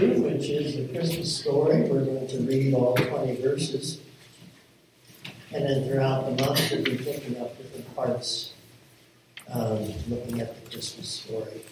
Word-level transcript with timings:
2, 0.00 0.22
which 0.22 0.48
is 0.48 0.76
the 0.76 0.88
Christmas 0.88 1.36
story. 1.36 1.82
We're 1.82 2.04
going 2.04 2.26
to 2.26 2.38
read 2.40 2.74
all 2.74 2.94
20 2.96 3.36
verses. 3.36 4.00
And 5.52 5.64
then 5.64 5.88
throughout 5.88 6.24
the 6.24 6.44
month, 6.44 6.70
we'll 6.72 6.82
be 6.82 6.96
picking 6.96 7.40
up 7.40 7.56
different 7.56 7.94
parts, 7.94 8.54
um, 9.52 9.92
looking 10.08 10.40
at 10.40 10.64
the 10.64 10.70
Christmas 10.70 11.08
story. 11.08 11.62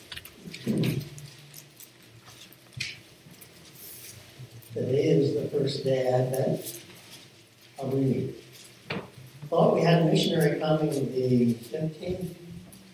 Today 4.73 5.05
is 5.05 5.35
the 5.35 5.49
first 5.59 5.85
day 5.85 6.07
Advent. 6.07 6.81
I'll 7.81 7.89
read. 7.89 8.35
Thought 9.51 9.75
we 9.75 9.81
had 9.83 10.03
a 10.03 10.05
missionary 10.05 10.61
coming 10.61 10.91
the 10.91 11.55
15th, 11.55 12.35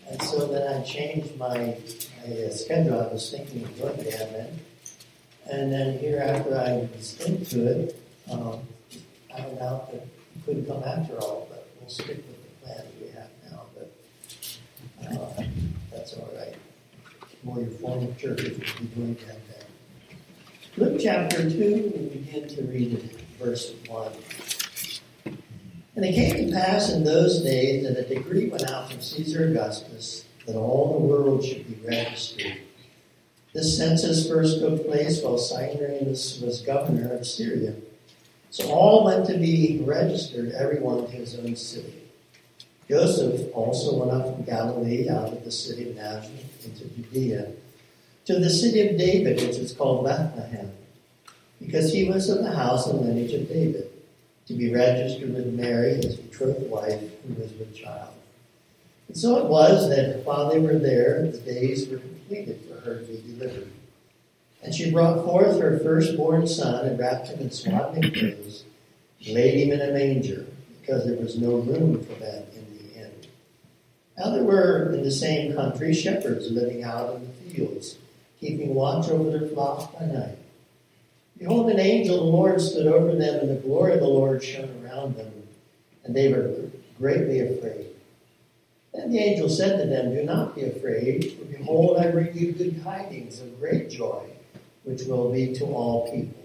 and 0.09 0.21
so 0.23 0.47
then 0.47 0.73
I 0.73 0.83
changed 0.83 1.37
my, 1.37 1.77
my 2.27 2.49
schedule. 2.49 2.99
I 2.99 3.13
was 3.13 3.31
thinking 3.31 3.63
of 3.63 3.77
doing 3.77 3.97
the 3.97 4.21
Advent. 4.21 4.59
And 5.51 5.73
then 5.73 5.97
here, 5.97 6.19
after 6.19 6.55
I 6.55 6.87
was 6.95 7.13
to 7.15 7.65
it, 7.65 8.01
um, 8.31 8.59
I 9.35 9.41
out 9.61 9.91
that 9.91 10.01
it 10.01 10.07
couldn't 10.45 10.67
come 10.67 10.83
after 10.83 11.17
all, 11.17 11.47
but 11.49 11.67
we'll 11.79 11.89
stick 11.89 12.17
with 12.17 12.43
the 12.43 12.65
plan 12.65 12.77
that 12.77 13.01
we 13.01 13.07
have 13.09 13.29
now. 13.51 13.65
But 13.75 13.91
uh, 15.11 15.43
that's 15.91 16.13
all 16.13 16.29
right. 16.37 16.55
More 17.43 17.59
your 17.59 17.69
reformed 17.69 18.17
churches 18.17 18.57
will 18.59 18.81
be 18.81 18.85
doing 18.87 19.17
that 19.27 19.37
then. 19.47 19.65
Luke 20.77 21.01
chapter 21.01 21.49
2, 21.49 21.93
we 21.95 22.19
begin 22.19 22.47
to 22.47 22.61
read 22.63 22.93
it, 22.93 23.21
verse 23.39 23.73
1. 23.87 24.11
And 25.95 26.05
it 26.05 26.13
came 26.13 26.47
to 26.47 26.53
pass 26.53 26.91
in 26.91 27.03
those 27.03 27.41
days 27.41 27.87
that 27.87 27.97
a 27.97 28.07
decree 28.07 28.49
went 28.49 28.69
out 28.69 28.91
from 28.91 29.01
Caesar 29.01 29.47
Augustus 29.47 30.25
that 30.45 30.55
all 30.55 30.99
the 30.99 31.05
world 31.05 31.43
should 31.43 31.67
be 31.67 31.87
registered. 31.87 32.59
This 33.53 33.77
census 33.77 34.27
first 34.27 34.59
took 34.59 34.85
place 34.85 35.23
while 35.23 35.37
Cyrenius 35.37 36.39
was 36.41 36.61
governor 36.61 37.13
of 37.13 37.25
Syria. 37.25 37.73
So 38.51 38.69
all 38.69 39.05
went 39.05 39.27
to 39.27 39.37
be 39.37 39.81
registered, 39.83 40.51
everyone 40.51 41.05
to 41.05 41.11
his 41.11 41.37
own 41.37 41.55
city. 41.55 41.93
Joseph 42.87 43.49
also 43.53 43.97
went 43.97 44.11
up 44.11 44.35
from 44.35 44.45
Galilee 44.45 45.09
out 45.09 45.33
of 45.33 45.43
the 45.43 45.51
city 45.51 45.89
of 45.89 45.95
Nazareth 45.95 46.65
into 46.65 46.85
Judea 46.95 47.51
to 48.25 48.39
the 48.39 48.49
city 48.49 48.87
of 48.87 48.97
David, 48.97 49.41
which 49.41 49.57
is 49.57 49.73
called 49.73 50.05
Bethlehem, 50.05 50.71
because 51.59 51.91
he 51.91 52.07
was 52.07 52.29
of 52.29 52.43
the 52.43 52.51
house 52.51 52.85
and 52.85 53.01
lineage 53.01 53.33
of 53.33 53.47
David, 53.49 53.89
to 54.45 54.53
be 54.53 54.71
registered 54.71 55.33
with 55.33 55.47
Mary, 55.47 55.95
his 55.95 56.15
betrothed 56.15 56.69
wife, 56.69 57.01
who 57.27 57.33
was 57.41 57.51
with 57.53 57.75
child. 57.75 58.13
And 59.07 59.17
so 59.17 59.37
it 59.37 59.45
was 59.45 59.89
that 59.89 60.23
while 60.23 60.47
they 60.47 60.59
were 60.59 60.77
there, 60.77 61.27
the 61.27 61.39
days 61.39 61.89
were 61.89 61.97
completed 61.97 62.68
her 62.89 63.03
to. 63.03 63.67
And 64.61 64.73
she 64.73 64.91
brought 64.91 65.23
forth 65.23 65.59
her 65.59 65.79
firstborn 65.79 66.47
son 66.47 66.85
and 66.85 66.99
wrapped 66.99 67.27
him 67.27 67.39
in 67.39 67.51
swaddling 67.51 68.13
clothes, 68.13 68.65
laid 69.27 69.67
him 69.67 69.71
in 69.71 69.81
a 69.81 69.93
manger, 69.93 70.45
because 70.81 71.05
there 71.05 71.17
was 71.17 71.37
no 71.37 71.57
room 71.57 72.03
for 72.03 72.13
them 72.15 72.43
in 72.55 72.77
the 72.77 72.99
inn. 72.99 73.11
Now 74.17 74.31
there 74.31 74.43
were 74.43 74.91
in 74.93 75.03
the 75.03 75.11
same 75.11 75.53
country 75.53 75.93
shepherds 75.93 76.51
living 76.51 76.83
out 76.83 77.15
in 77.15 77.27
the 77.27 77.53
fields, 77.53 77.97
keeping 78.39 78.73
watch 78.73 79.09
over 79.09 79.37
their 79.37 79.47
flock 79.49 79.97
by 79.97 80.05
night. 80.05 80.37
Behold, 81.37 81.69
an 81.69 81.79
angel 81.79 82.17
of 82.17 82.25
the 82.25 82.31
Lord 82.31 82.59
stood 82.59 82.87
over 82.87 83.15
them, 83.15 83.39
and 83.39 83.49
the 83.49 83.61
glory 83.61 83.93
of 83.93 84.01
the 84.01 84.07
Lord 84.07 84.43
shone 84.43 84.83
around 84.83 85.15
them, 85.15 85.31
and 86.03 86.13
they 86.13 86.33
were 86.33 86.53
greatly 86.97 87.39
afraid. 87.39 87.88
Then 88.99 89.11
the 89.11 89.19
angel 89.19 89.47
said 89.47 89.79
to 89.79 89.87
them, 89.87 90.13
Do 90.13 90.23
not 90.23 90.55
be 90.55 90.63
afraid, 90.63 91.33
for 91.37 91.45
behold, 91.45 91.97
I 91.99 92.11
bring 92.11 92.37
you 92.37 92.51
good 92.51 92.83
tidings 92.83 93.39
of 93.39 93.57
great 93.57 93.89
joy, 93.89 94.25
which 94.83 95.03
will 95.03 95.31
be 95.31 95.53
to 95.53 95.65
all 95.67 96.11
people. 96.11 96.43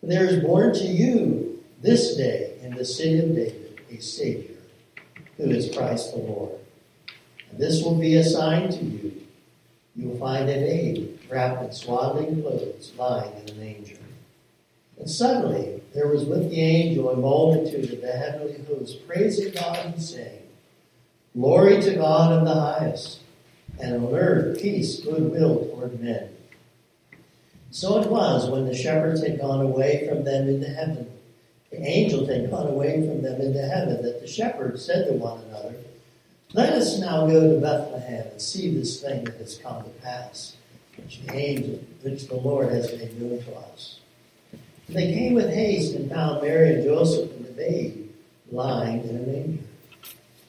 For 0.00 0.06
there 0.06 0.24
is 0.24 0.40
born 0.40 0.72
to 0.74 0.84
you 0.84 1.60
this 1.82 2.16
day 2.16 2.56
in 2.62 2.76
the 2.76 2.84
city 2.84 3.18
of 3.18 3.34
David 3.34 3.80
a 3.90 4.00
Savior, 4.00 4.54
who 5.36 5.50
is 5.50 5.74
Christ 5.74 6.12
the 6.12 6.18
Lord. 6.18 6.60
And 7.50 7.58
this 7.58 7.82
will 7.82 7.98
be 7.98 8.14
a 8.14 8.22
sign 8.22 8.70
to 8.70 8.84
you. 8.84 9.20
You 9.96 10.10
will 10.10 10.18
find 10.18 10.48
a 10.48 10.60
babe 10.60 11.18
wrapped 11.28 11.64
in 11.64 11.72
swaddling 11.72 12.40
clothes, 12.40 12.92
lying 12.96 13.32
in 13.32 13.50
a 13.50 13.58
manger. 13.58 13.96
And 14.96 15.10
suddenly 15.10 15.82
there 15.92 16.06
was 16.06 16.24
with 16.24 16.50
the 16.50 16.60
angel 16.60 17.10
a 17.10 17.16
multitude 17.16 17.94
of 17.94 18.00
the 18.00 18.12
heavenly 18.12 18.62
hosts, 18.68 18.94
praising 18.94 19.54
God 19.54 19.86
and 19.86 20.00
saying, 20.00 20.42
Glory 21.38 21.80
to 21.80 21.94
God 21.94 22.36
in 22.36 22.44
the 22.44 22.52
highest, 22.52 23.20
and 23.78 24.04
on 24.04 24.12
earth 24.12 24.60
peace, 24.60 24.98
goodwill 24.98 25.66
toward 25.66 26.00
men. 26.00 26.30
So 27.70 28.02
it 28.02 28.10
was 28.10 28.50
when 28.50 28.66
the 28.66 28.74
shepherds 28.74 29.22
had 29.22 29.38
gone 29.38 29.60
away 29.60 30.08
from 30.08 30.24
them 30.24 30.48
into 30.48 30.66
heaven, 30.68 31.08
the 31.70 31.80
angels 31.80 32.28
had 32.28 32.50
gone 32.50 32.66
away 32.66 33.06
from 33.06 33.22
them 33.22 33.40
into 33.40 33.62
heaven, 33.62 34.02
that 34.02 34.20
the 34.20 34.26
shepherds 34.26 34.84
said 34.84 35.06
to 35.06 35.12
one 35.12 35.40
another, 35.42 35.76
Let 36.54 36.72
us 36.72 36.98
now 36.98 37.28
go 37.28 37.54
to 37.54 37.60
Bethlehem 37.60 38.26
and 38.32 38.42
see 38.42 38.74
this 38.76 39.00
thing 39.00 39.22
that 39.22 39.36
has 39.36 39.58
come 39.58 39.84
to 39.84 39.90
pass, 40.02 40.56
which 40.96 41.20
the 41.20 41.34
angel, 41.36 41.78
which 42.02 42.26
the 42.26 42.34
Lord 42.34 42.72
has 42.72 42.90
made 42.98 43.20
known 43.20 43.44
to 43.44 43.54
us. 43.54 44.00
And 44.88 44.96
they 44.96 45.12
came 45.12 45.34
with 45.34 45.54
haste 45.54 45.94
and 45.94 46.10
found 46.10 46.42
Mary 46.42 46.74
and 46.74 46.82
Joseph 46.82 47.30
and 47.30 47.44
the 47.44 47.52
babe 47.52 48.10
lying 48.50 49.08
in 49.08 49.16
a 49.16 49.20
manger. 49.20 49.62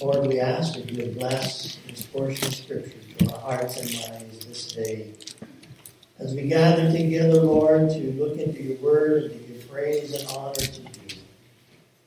Lord, 0.00 0.28
we 0.28 0.38
ask 0.38 0.74
that 0.74 0.88
you 0.90 1.02
would 1.02 1.18
bless 1.18 1.76
this 1.88 2.06
portion 2.06 2.46
of 2.46 2.54
Scripture 2.54 2.98
to 3.18 3.32
our 3.32 3.40
hearts 3.40 3.78
and 3.78 4.12
minds 4.12 4.46
this 4.46 4.72
day. 4.72 5.12
As 6.20 6.34
we 6.34 6.42
gather 6.42 6.92
together, 6.92 7.42
Lord, 7.42 7.90
to 7.90 8.12
look 8.12 8.38
into 8.38 8.62
your 8.62 8.76
word 8.78 9.24
and 9.24 9.32
to 9.32 9.52
give 9.52 9.68
praise 9.68 10.14
and 10.14 10.30
honor 10.36 10.54
to 10.54 10.82
you. 10.82 10.88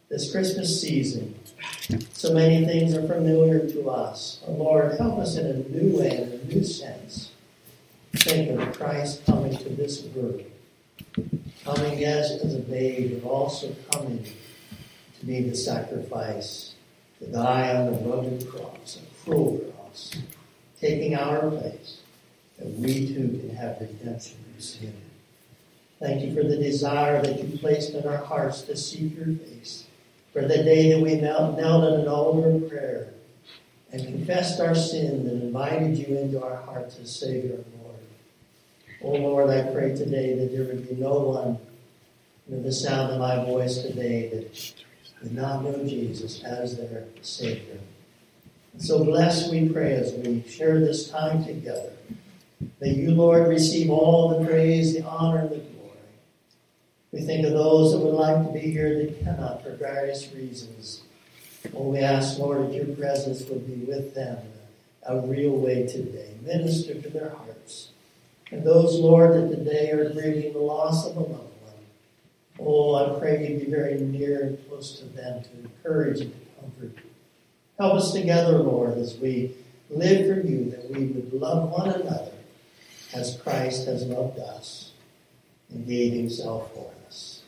This 0.09 0.31
Christmas 0.31 0.81
season, 0.81 1.35
so 2.13 2.33
many 2.33 2.65
things 2.65 2.95
are 2.95 3.05
familiar 3.05 3.67
to 3.71 3.89
us. 3.89 4.41
Oh, 4.47 4.53
Lord, 4.53 4.97
help 4.97 5.19
us 5.19 5.35
in 5.35 5.45
a 5.45 5.53
new 5.69 5.97
way, 5.97 6.17
in 6.17 6.31
a 6.31 6.53
new 6.53 6.63
sense. 6.63 7.31
Think 8.13 8.57
of 8.57 8.77
Christ 8.77 9.25
coming 9.25 9.57
to 9.57 9.69
this 9.69 10.03
world, 10.15 10.43
coming 11.65 11.99
yes 11.99 12.31
as 12.41 12.55
a 12.55 12.59
babe, 12.59 13.21
but 13.21 13.29
also 13.29 13.75
coming 13.91 14.25
to 15.19 15.25
be 15.25 15.41
the 15.41 15.55
sacrifice, 15.55 16.70
to 17.21 17.31
die 17.31 17.75
on 17.75 17.85
the 17.85 17.99
rugged 17.99 18.49
cross, 18.49 18.97
a 18.97 19.23
cruel 19.23 19.57
cross, 19.57 20.15
taking 20.79 21.15
our 21.15 21.49
place, 21.49 21.99
that 22.57 22.67
we 22.67 23.07
too 23.07 23.39
can 23.39 23.55
have 23.55 23.77
redemption 23.79 24.37
through 24.51 24.61
sin. 24.61 24.93
Thank 25.99 26.23
you 26.23 26.33
for 26.33 26.43
the 26.43 26.57
desire 26.57 27.21
that 27.21 27.43
you 27.43 27.57
placed 27.59 27.93
in 27.93 28.07
our 28.07 28.17
hearts 28.17 28.63
to 28.63 28.75
seek 28.75 29.15
your 29.15 29.35
face, 29.37 29.85
for 30.33 30.41
the 30.41 30.63
day 30.63 30.91
that 30.91 30.99
we 30.99 31.15
knelt, 31.15 31.59
knelt 31.59 31.93
at 31.93 31.99
an 31.99 32.07
altar 32.07 32.49
of 32.49 32.69
prayer 32.69 33.13
and 33.91 34.03
confessed 34.03 34.59
our 34.59 34.73
sin 34.73 35.27
and 35.27 35.43
invited 35.43 35.97
you 35.97 36.17
into 36.17 36.43
our 36.43 36.55
hearts 36.55 36.97
as 36.99 37.13
Savior 37.13 37.55
and 37.55 37.65
Lord. 37.83 37.95
Oh 39.03 39.11
Lord, 39.11 39.49
I 39.49 39.71
pray 39.71 39.95
today 39.95 40.33
that 40.35 40.51
there 40.51 40.63
would 40.63 40.87
be 40.87 40.95
no 40.95 41.19
one 41.19 41.59
with 42.47 42.63
the 42.63 42.71
sound 42.71 43.11
of 43.11 43.19
my 43.19 43.43
voice 43.45 43.81
today 43.81 44.29
that 44.29 44.73
would 45.21 45.33
not 45.33 45.63
know 45.63 45.85
Jesus 45.85 46.43
as 46.43 46.77
their 46.77 47.05
Savior. 47.21 47.79
So 48.77 49.03
bless, 49.03 49.51
we 49.51 49.69
pray, 49.69 49.93
as 49.93 50.13
we 50.13 50.43
share 50.47 50.79
this 50.79 51.09
time 51.09 51.45
together. 51.45 51.91
May 52.79 52.93
you, 52.93 53.11
Lord, 53.11 53.47
receive 53.47 53.89
all 53.89 54.29
the 54.29 54.45
praise, 54.45 54.93
the 54.93 55.03
honor, 55.03 55.47
the 55.47 55.57
glory. 55.57 55.89
We 57.11 57.21
think 57.21 57.45
of 57.45 57.53
those 57.53 57.91
that 57.91 57.99
would 57.99 58.13
like 58.13 58.47
to 58.47 58.53
be 58.53 58.71
here 58.71 59.05
that 59.05 59.23
cannot 59.23 59.63
for 59.63 59.75
various 59.75 60.31
reasons. 60.33 61.01
Oh, 61.75 61.89
we 61.89 61.99
ask, 61.99 62.39
Lord, 62.39 62.69
that 62.69 62.73
your 62.73 62.95
presence 62.95 63.43
would 63.49 63.67
be 63.67 63.85
with 63.85 64.15
them 64.15 64.37
a 65.03 65.19
real 65.19 65.51
way 65.51 65.85
today. 65.87 66.33
Minister 66.43 66.99
to 66.99 67.09
their 67.09 67.29
hearts. 67.29 67.89
And 68.51 68.63
those, 68.63 68.99
Lord, 68.99 69.33
that 69.33 69.55
today 69.55 69.91
are 69.91 70.09
grieving 70.11 70.53
the 70.53 70.59
loss 70.59 71.07
of 71.07 71.17
a 71.17 71.19
loved. 71.21 71.50
Oh, 72.63 72.95
I 72.95 73.19
pray 73.19 73.47
you'd 73.47 73.65
be 73.65 73.71
very 73.71 73.99
near 73.99 74.43
and 74.43 74.69
close 74.69 74.99
to 74.99 75.05
them 75.05 75.41
to 75.43 75.49
encourage 75.59 76.21
and 76.21 76.31
to 76.33 76.61
comfort. 76.61 77.03
Help 77.79 77.95
us 77.95 78.13
together, 78.13 78.59
Lord, 78.59 78.97
as 78.97 79.17
we 79.17 79.55
live 79.89 80.27
for 80.27 80.47
you, 80.47 80.69
that 80.69 80.89
we 80.91 81.05
would 81.07 81.33
love 81.33 81.69
one 81.71 81.89
another 81.89 82.31
as 83.13 83.39
Christ 83.43 83.85
has 83.87 84.03
loved 84.03 84.39
us. 84.39 84.91
and 85.73 85.87
gave 85.87 86.13
himself 86.13 86.73
for 86.73 86.91
us. 87.07 87.41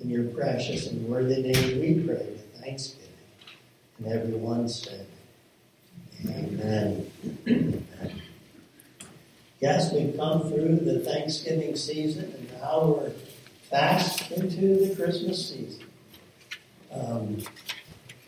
In 0.00 0.08
your 0.08 0.24
precious 0.24 0.86
and 0.86 1.06
worthy 1.08 1.42
name 1.42 1.80
we 1.80 2.06
pray 2.06 2.14
with 2.26 2.62
thanksgiving. 2.62 3.10
And 3.98 4.06
everyone 4.06 4.68
said, 4.68 5.06
Amen. 6.24 7.10
Amen. 7.46 8.22
Yes, 9.60 9.92
we've 9.92 10.16
come 10.16 10.48
through 10.48 10.76
the 10.76 11.00
Thanksgiving 11.00 11.76
season 11.76 12.32
and 12.36 12.52
now 12.60 12.84
we're 12.84 13.10
fast 13.70 14.30
into 14.32 14.86
the 14.86 14.96
Christmas 14.96 15.48
season. 15.48 15.84
Um, 16.92 17.42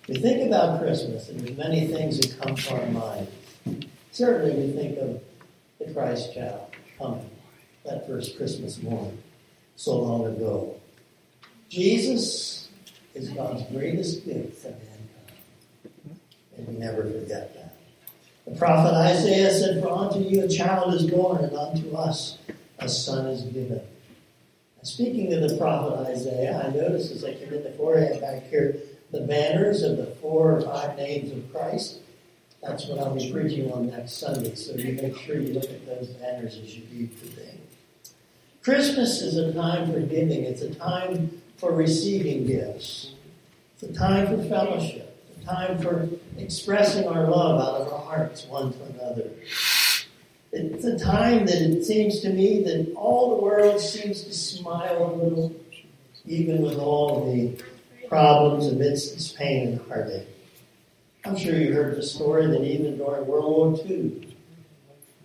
we 0.08 0.16
think 0.16 0.46
about 0.46 0.80
Christmas 0.80 1.28
and 1.28 1.40
there's 1.40 1.56
many 1.56 1.86
things 1.86 2.18
that 2.18 2.40
come 2.40 2.54
to 2.54 2.74
our 2.74 2.86
mind. 2.90 3.28
Certainly 4.12 4.66
we 4.66 4.72
think 4.72 4.98
of 4.98 5.20
the 5.78 5.92
Christ 5.92 6.34
child 6.34 6.70
coming 6.98 7.30
that 7.84 8.06
first 8.06 8.36
Christmas 8.36 8.82
morning 8.82 9.18
so 9.76 9.98
long 9.98 10.26
ago. 10.26 10.74
Jesus 11.68 12.68
is 13.14 13.30
God's 13.30 13.62
greatest 13.70 14.24
gift 14.24 14.62
to 14.62 14.70
mankind. 14.70 16.10
And 16.56 16.68
we 16.68 16.74
never 16.74 17.02
forget 17.02 17.54
that. 17.54 17.76
The 18.46 18.58
prophet 18.58 18.94
Isaiah 18.94 19.50
said, 19.50 19.82
For 19.82 19.90
unto 19.90 20.20
you 20.20 20.44
a 20.44 20.48
child 20.48 20.94
is 20.94 21.08
born, 21.08 21.44
and 21.44 21.54
unto 21.54 21.94
us 21.94 22.38
a 22.78 22.88
son 22.88 23.26
is 23.26 23.42
given. 23.42 23.80
Speaking 24.88 25.32
of 25.34 25.48
the 25.48 25.56
prophet 25.56 26.06
Isaiah, 26.06 26.62
I 26.64 26.74
noticed 26.74 27.12
as 27.12 27.24
I 27.24 27.34
came 27.34 27.52
in 27.52 27.62
the 27.62 27.72
forehead 27.72 28.20
back 28.20 28.48
here, 28.48 28.76
the 29.10 29.20
banners 29.20 29.82
of 29.82 29.96
the 29.96 30.06
four 30.06 30.56
or 30.56 30.60
five 30.62 30.96
names 30.96 31.30
of 31.30 31.52
Christ. 31.52 31.98
That's 32.62 32.86
what 32.86 32.98
I'll 32.98 33.14
be 33.14 33.30
preaching 33.30 33.70
on 33.72 33.88
next 33.88 34.14
Sunday, 34.14 34.54
so 34.54 34.72
you 34.72 34.94
make 34.94 35.16
sure 35.16 35.38
you 35.38 35.52
look 35.52 35.64
at 35.64 35.86
those 35.86 36.08
banners 36.08 36.56
as 36.56 36.76
you 36.76 36.84
read 36.92 37.20
today. 37.20 37.54
Christmas 38.62 39.22
is 39.22 39.36
a 39.36 39.52
time 39.52 39.92
for 39.92 40.00
giving. 40.00 40.42
It's 40.44 40.62
a 40.62 40.74
time 40.74 41.40
for 41.56 41.72
receiving 41.72 42.46
gifts. 42.46 43.14
It's 43.74 43.84
a 43.84 43.98
time 43.98 44.26
for 44.26 44.42
fellowship. 44.48 45.24
It's 45.30 45.44
a 45.44 45.48
time 45.48 45.78
for 45.78 46.08
expressing 46.36 47.06
our 47.06 47.28
love 47.30 47.60
out 47.60 47.80
of 47.82 47.92
our 47.92 48.00
hearts 48.00 48.44
one 48.46 48.72
to 48.72 48.84
another. 48.84 49.30
It's 50.58 50.84
a 50.84 50.98
time 50.98 51.46
that 51.46 51.62
it 51.62 51.84
seems 51.84 52.18
to 52.20 52.30
me 52.30 52.64
that 52.64 52.92
all 52.96 53.36
the 53.36 53.42
world 53.42 53.80
seems 53.80 54.24
to 54.24 54.32
smile 54.32 55.04
a 55.04 55.22
little, 55.22 55.54
even 56.26 56.62
with 56.62 56.78
all 56.78 57.32
the 57.32 57.62
problems 58.08 58.66
amidst 58.66 59.14
this 59.14 59.30
pain 59.30 59.68
and 59.68 59.80
heartache. 59.88 60.26
I'm 61.24 61.36
sure 61.36 61.56
you 61.56 61.72
heard 61.72 61.96
the 61.96 62.02
story 62.02 62.46
that 62.46 62.64
even 62.64 62.96
during 62.96 63.26
World 63.26 63.78
War 63.78 63.86
II, 63.86 64.34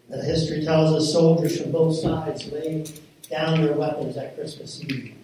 that 0.10 0.24
history 0.24 0.64
tells 0.64 0.94
us 0.94 1.12
soldiers 1.12 1.60
from 1.60 1.72
both 1.72 1.96
sides 1.96 2.52
laid 2.52 2.92
down 3.28 3.64
their 3.64 3.74
weapons 3.74 4.18
at 4.18 4.36
Christmas 4.36 4.82
Eve 4.84 5.16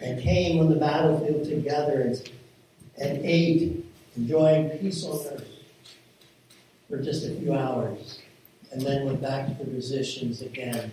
and 0.00 0.22
came 0.22 0.60
on 0.60 0.68
the 0.68 0.76
battlefield 0.76 1.44
together 1.44 2.02
and, 2.02 2.30
and 2.98 3.24
ate, 3.24 3.84
enjoying 4.16 4.70
peace 4.78 5.04
on 5.04 5.26
earth 5.26 5.48
for 6.88 7.02
just 7.02 7.26
a 7.26 7.34
few 7.34 7.52
hours, 7.52 8.20
and 8.72 8.82
then 8.82 9.06
went 9.06 9.20
back 9.20 9.46
to 9.46 9.64
the 9.64 9.70
positions 9.70 10.42
again, 10.42 10.92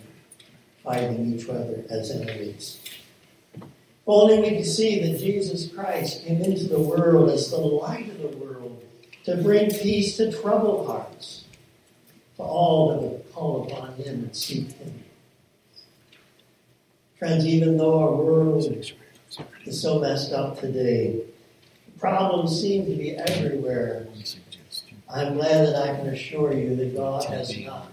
fighting 0.83 1.33
each 1.33 1.49
other 1.49 1.83
as 1.89 2.11
enemies. 2.11 2.79
Only 4.07 4.39
we 4.39 4.49
can 4.57 4.63
see 4.63 5.01
that 5.01 5.19
Jesus 5.19 5.71
Christ 5.71 6.23
came 6.25 6.41
into 6.41 6.65
the 6.67 6.79
world 6.79 7.29
as 7.29 7.49
the 7.49 7.57
light 7.57 8.09
of 8.09 8.19
the 8.19 8.37
world 8.37 8.83
to 9.23 9.35
bring 9.37 9.71
peace 9.71 10.17
to 10.17 10.31
troubled 10.31 10.85
hearts, 10.85 11.45
to 12.35 12.43
all 12.43 12.89
that 12.89 13.01
would 13.01 13.33
call 13.33 13.63
upon 13.63 13.93
him 13.95 14.25
and 14.25 14.35
seek 14.35 14.71
him. 14.73 15.03
Friends, 17.17 17.45
even 17.47 17.77
though 17.77 17.99
our 17.99 18.15
world 18.15 18.65
is 19.65 19.81
so 19.81 19.99
messed 19.99 20.31
up 20.31 20.59
today, 20.59 21.21
problems 21.97 22.61
seem 22.61 22.85
to 22.85 22.95
be 22.95 23.15
everywhere. 23.15 24.05
I'm 25.13 25.35
glad 25.35 25.67
that 25.67 25.75
I 25.75 25.95
can 25.95 26.07
assure 26.07 26.53
you 26.53 26.75
that 26.75 26.95
God 26.95 27.25
has 27.25 27.57
not 27.59 27.89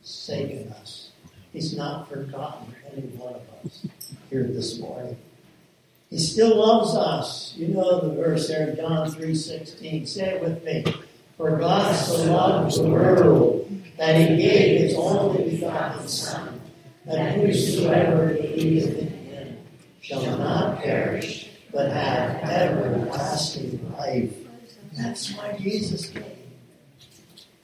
forsaken 0.00 0.68
us. 0.72 1.10
He's 1.52 1.76
not 1.76 2.08
forgotten 2.08 2.74
any 2.92 3.06
one 3.08 3.34
of 3.34 3.66
us 3.66 3.86
here 4.30 4.44
this 4.44 4.78
morning. 4.78 5.16
He 6.10 6.18
still 6.18 6.56
loves 6.56 6.94
us. 6.94 7.54
You 7.56 7.68
know 7.68 8.00
the 8.00 8.14
verse 8.14 8.48
there, 8.48 8.68
in 8.68 8.76
John 8.76 9.10
3.16. 9.10 10.06
Say 10.06 10.34
it 10.34 10.42
with 10.42 10.62
me. 10.64 10.84
For 11.38 11.56
God 11.56 11.94
so 11.94 12.32
loved 12.32 12.76
the 12.76 12.84
world 12.84 13.70
that 13.96 14.16
he 14.16 14.36
gave 14.36 14.80
his 14.80 14.94
only 14.94 15.50
begotten 15.50 16.06
Son, 16.06 16.60
that 17.06 17.34
whosoever 17.34 18.34
believeth 18.34 18.98
in 18.98 19.08
him 19.08 19.58
shall 20.00 20.38
not 20.38 20.82
perish, 20.82 21.50
but 21.72 21.90
have 21.90 22.42
everlasting 22.42 23.92
life. 23.96 24.34
That's 24.96 25.32
why 25.34 25.56
Jesus 25.58 26.10
came. 26.10 26.41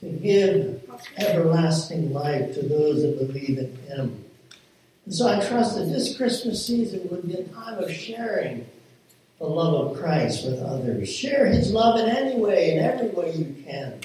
To 0.00 0.08
give 0.08 0.82
everlasting 1.16 2.12
life 2.12 2.54
to 2.54 2.62
those 2.62 3.02
that 3.02 3.18
believe 3.18 3.58
in 3.58 3.74
him. 3.86 4.24
And 5.04 5.14
so 5.14 5.26
I 5.26 5.44
trust 5.46 5.76
that 5.76 5.86
this 5.86 6.16
Christmas 6.16 6.64
season 6.64 7.08
would 7.10 7.26
be 7.26 7.34
a 7.34 7.44
time 7.44 7.78
of 7.78 7.90
sharing 7.90 8.66
the 9.38 9.46
love 9.46 9.92
of 9.92 9.98
Christ 9.98 10.44
with 10.44 10.60
others. 10.60 11.08
Share 11.08 11.46
His 11.46 11.72
love 11.72 11.98
in 12.00 12.08
any 12.08 12.40
way, 12.40 12.72
in 12.72 12.84
every 12.84 13.08
way 13.08 13.32
you 13.34 13.64
can. 13.64 14.00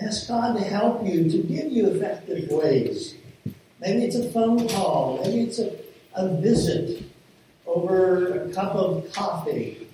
Ask 0.00 0.28
God 0.28 0.56
to 0.56 0.64
help 0.64 1.06
you, 1.06 1.30
to 1.30 1.38
give 1.38 1.70
you 1.70 1.90
effective 1.90 2.50
ways. 2.50 3.14
Maybe 3.80 4.04
it's 4.04 4.16
a 4.16 4.30
phone 4.30 4.68
call, 4.68 5.20
maybe 5.22 5.42
it's 5.42 5.58
a, 5.58 5.76
a 6.14 6.36
visit 6.40 7.04
over 7.66 8.42
a 8.42 8.52
cup 8.52 8.74
of 8.74 9.10
coffee 9.12 9.86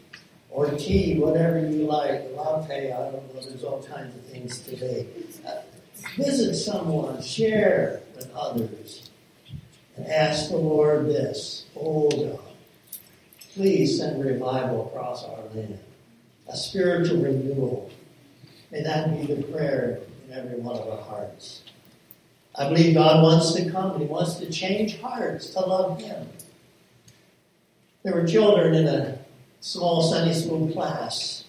or 0.52 0.70
tea, 0.72 1.18
whatever 1.18 1.58
you 1.58 1.86
like, 1.86 2.22
latte, 2.36 2.92
I 2.92 3.10
don't 3.10 3.34
know, 3.34 3.40
there's 3.40 3.64
all 3.64 3.82
kinds 3.82 4.14
of 4.14 4.22
things 4.26 4.60
today. 4.60 5.06
Uh, 5.46 5.62
visit 6.16 6.54
someone, 6.54 7.22
share 7.22 8.02
with 8.14 8.30
others 8.34 9.10
and 9.96 10.06
ask 10.06 10.50
the 10.50 10.56
Lord 10.56 11.06
this, 11.06 11.66
oh 11.76 12.10
God, 12.10 12.40
please 13.54 13.98
send 13.98 14.22
revival 14.22 14.86
across 14.88 15.24
our 15.24 15.42
land, 15.54 15.78
a 16.48 16.56
spiritual 16.56 17.22
renewal. 17.22 17.90
May 18.70 18.82
that 18.82 19.10
be 19.10 19.34
the 19.34 19.42
prayer 19.44 20.00
in 20.26 20.34
every 20.34 20.58
one 20.58 20.76
of 20.76 20.88
our 20.88 21.02
hearts. 21.02 21.62
I 22.54 22.68
believe 22.68 22.94
God 22.94 23.22
wants 23.22 23.54
to 23.54 23.70
come 23.70 23.98
He 23.98 24.04
wants 24.04 24.34
to 24.34 24.50
change 24.50 25.00
hearts 25.00 25.50
to 25.50 25.60
love 25.60 26.00
Him. 26.00 26.28
There 28.02 28.14
were 28.14 28.26
children 28.26 28.74
in 28.74 28.86
a 28.86 29.18
small 29.62 30.02
Sunday 30.02 30.34
school 30.34 30.70
class, 30.72 31.44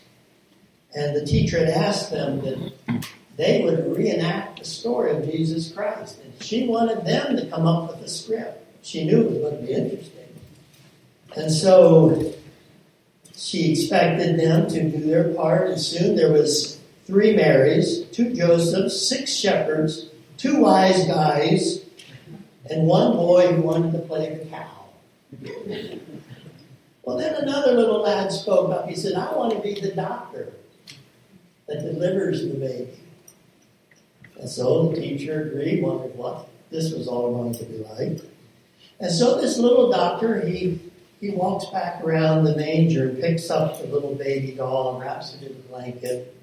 and 0.96 1.16
the 1.16 1.26
teacher 1.26 1.58
had 1.58 1.70
asked 1.70 2.12
them 2.12 2.40
that 2.42 3.06
they 3.36 3.64
would 3.64 3.98
reenact 3.98 4.60
the 4.60 4.66
story 4.66 5.12
of 5.12 5.26
Jesus 5.30 5.74
Christ. 5.74 6.20
And 6.24 6.32
she 6.42 6.68
wanted 6.68 7.04
them 7.04 7.36
to 7.36 7.48
come 7.48 7.66
up 7.66 7.90
with 7.90 8.06
a 8.06 8.10
script. 8.10 8.64
She 8.84 9.04
knew 9.04 9.22
it 9.22 9.32
was 9.32 9.38
going 9.40 9.58
to 9.58 9.68
be 9.68 9.74
interesting. 9.74 10.12
And 11.36 11.52
so 11.52 12.34
she 13.36 13.72
expected 13.72 14.40
them 14.40 14.68
to 14.70 14.90
do 14.90 15.00
their 15.00 15.34
part, 15.34 15.72
and 15.72 15.82
soon 15.82 16.16
there 16.16 16.32
was 16.32 16.80
three 17.06 17.36
Marys, 17.36 18.04
two 18.12 18.32
Josephs, 18.34 19.08
six 19.10 19.34
shepherds, 19.34 20.06
two 20.38 20.62
wise 20.62 21.08
guys, 21.08 21.80
and 22.70 22.86
one 22.86 23.14
boy 23.14 23.48
who 23.54 23.64
wanted 23.64 23.94
to 23.94 24.00
play 24.00 24.36
the 24.36 24.46
cow. 24.46 24.70
Well, 27.04 27.18
then 27.18 27.36
another 27.36 27.74
little 27.74 28.02
lad 28.02 28.32
spoke 28.32 28.72
up. 28.72 28.88
He 28.88 28.96
said, 28.96 29.14
I 29.14 29.36
want 29.36 29.54
to 29.54 29.60
be 29.60 29.80
the 29.80 29.92
doctor 29.92 30.54
that 31.68 31.82
delivers 31.82 32.42
the 32.42 32.54
baby. 32.54 33.00
And 34.40 34.50
so 34.50 34.90
the 34.90 35.00
teacher 35.00 35.50
agreed, 35.50 35.84
wondered 35.84 36.16
what 36.16 36.48
this 36.72 36.94
was 36.94 37.08
all 37.08 37.34
going 37.34 37.54
to 37.56 37.66
be 37.66 37.78
like. 37.78 38.22
And 39.00 39.12
so 39.12 39.40
this 39.40 39.58
little 39.58 39.92
doctor, 39.92 40.46
he 40.46 40.80
he 41.20 41.30
walks 41.30 41.68
back 41.68 42.04
around 42.04 42.44
the 42.44 42.56
manger, 42.58 43.08
picks 43.10 43.50
up 43.50 43.80
the 43.80 43.88
little 43.88 44.14
baby 44.14 44.52
doll, 44.52 44.96
and 44.96 45.02
wraps 45.02 45.36
it 45.36 45.44
in 45.44 45.52
a 45.52 45.60
blanket. 45.70 46.36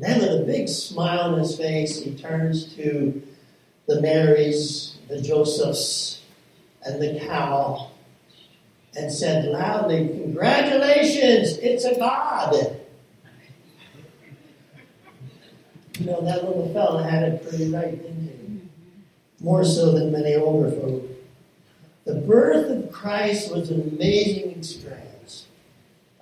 And 0.00 0.04
then 0.04 0.20
with 0.20 0.42
a 0.42 0.44
big 0.44 0.68
smile 0.68 1.32
on 1.32 1.38
his 1.38 1.56
face, 1.56 2.02
he 2.02 2.16
turns 2.16 2.74
to 2.74 3.22
the 3.86 4.00
Marys, 4.00 4.96
the 5.08 5.22
Josephs, 5.22 6.22
and 6.84 7.00
the 7.00 7.20
cow, 7.20 7.89
and 8.96 9.12
said 9.12 9.46
loudly, 9.46 10.08
Congratulations, 10.08 11.58
it's 11.58 11.84
a 11.84 11.98
God. 11.98 12.76
You 15.98 16.06
know, 16.06 16.22
that 16.22 16.44
little 16.44 16.72
fella 16.72 17.02
had 17.02 17.24
it 17.24 17.48
pretty 17.48 17.70
right, 17.70 17.90
didn't 17.90 18.22
he? 18.22 19.44
More 19.44 19.64
so 19.64 19.92
than 19.92 20.10
many 20.10 20.34
older 20.34 20.70
folk. 20.70 21.04
The 22.06 22.14
birth 22.14 22.70
of 22.70 22.90
Christ 22.90 23.54
was 23.54 23.70
an 23.70 23.82
amazing 23.82 24.52
experience 24.52 25.46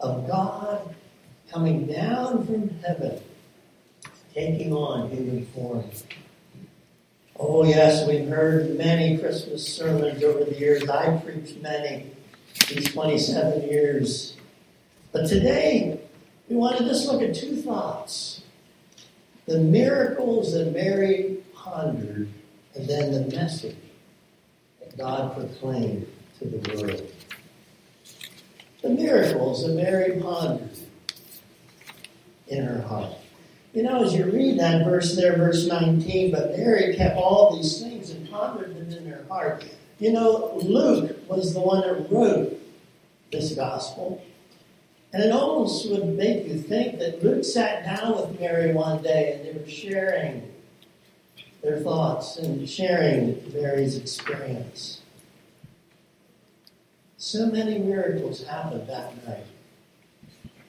of 0.01 0.27
God 0.27 0.95
coming 1.51 1.87
down 1.87 2.45
from 2.45 2.71
heaven, 2.81 3.21
taking 4.35 4.73
on 4.73 5.11
human 5.11 5.47
form. 5.47 5.85
Oh, 7.37 7.65
yes, 7.65 8.07
we've 8.09 8.29
heard 8.29 8.77
many 8.77 9.17
Christmas 9.17 9.67
sermons 9.67 10.23
over 10.25 10.45
the 10.45 10.59
years. 10.59 10.89
I've 10.89 11.25
preached 11.25 11.63
many 11.63 12.11
these 12.69 12.93
27 12.93 13.63
years. 13.63 14.37
But 15.13 15.27
today, 15.27 16.01
we 16.49 16.57
want 16.57 16.79
to 16.79 16.85
just 16.85 17.07
look 17.07 17.23
at 17.23 17.35
two 17.35 17.57
thoughts 17.57 18.43
the 19.47 19.59
miracles 19.59 20.53
that 20.53 20.75
Mary 20.75 21.39
pondered, 21.55 22.29
and 22.75 22.87
then 22.87 23.13
the 23.13 23.35
message 23.35 23.77
that 24.79 24.97
God 24.99 25.35
proclaimed 25.35 26.07
to 26.39 26.45
the 26.45 26.77
world. 26.77 27.13
The 28.83 28.91
miracles 28.91 29.67
that 29.67 29.73
Mary 29.73 30.21
pondered 30.21 30.69
in 32.49 32.63
her 32.65 32.83
heart. 32.83 33.15
You 33.73 33.83
know, 33.83 34.05
as 34.05 34.15
you 34.15 34.25
read 34.25 34.59
that 34.59 34.85
verse 34.85 35.17
there, 35.17 35.37
verse 35.37 35.67
19, 35.67 36.31
but 36.31 36.57
Mary 36.57 36.95
kept 36.95 37.17
all 37.17 37.57
these 37.57 37.81
things 37.81 38.11
and 38.11 38.29
pondered 38.31 38.77
them 38.77 38.93
in 38.93 39.11
her 39.11 39.25
heart. 39.29 39.65
You 39.99 40.13
know, 40.13 40.59
Luke 40.63 41.18
was 41.29 41.55
the 41.55 41.61
one 41.61 41.83
that 41.83 42.11
wrote 42.11 42.61
this 43.31 43.55
gospel. 43.55 44.25
And 45.13 45.23
it 45.23 45.33
almost 45.33 45.89
would 45.91 46.07
make 46.07 46.47
you 46.47 46.59
think 46.59 46.99
that 46.99 47.23
Luke 47.23 47.45
sat 47.45 47.85
down 47.85 48.17
with 48.17 48.41
Mary 48.41 48.73
one 48.73 49.03
day 49.03 49.35
and 49.35 49.45
they 49.45 49.59
were 49.59 49.69
sharing 49.69 50.53
their 51.63 51.81
thoughts 51.81 52.37
and 52.37 52.69
sharing 52.69 53.43
Mary's 53.55 53.97
experience. 53.97 55.01
So 57.17 57.47
many 57.47 57.79
miracles 57.79 58.45
happened 58.45 58.87
that 58.89 59.27
night. 59.27 59.47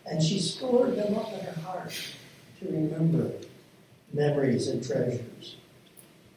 And 0.06 0.24
she 0.24 0.40
stored 0.40 0.96
them 0.96 1.16
up 1.16 1.32
in 1.34 1.42
her 1.42 1.62
heart 1.62 1.94
to 2.60 2.66
remember 2.66 3.32
memories 4.14 4.68
and 4.68 4.86
treasures. 4.86 5.58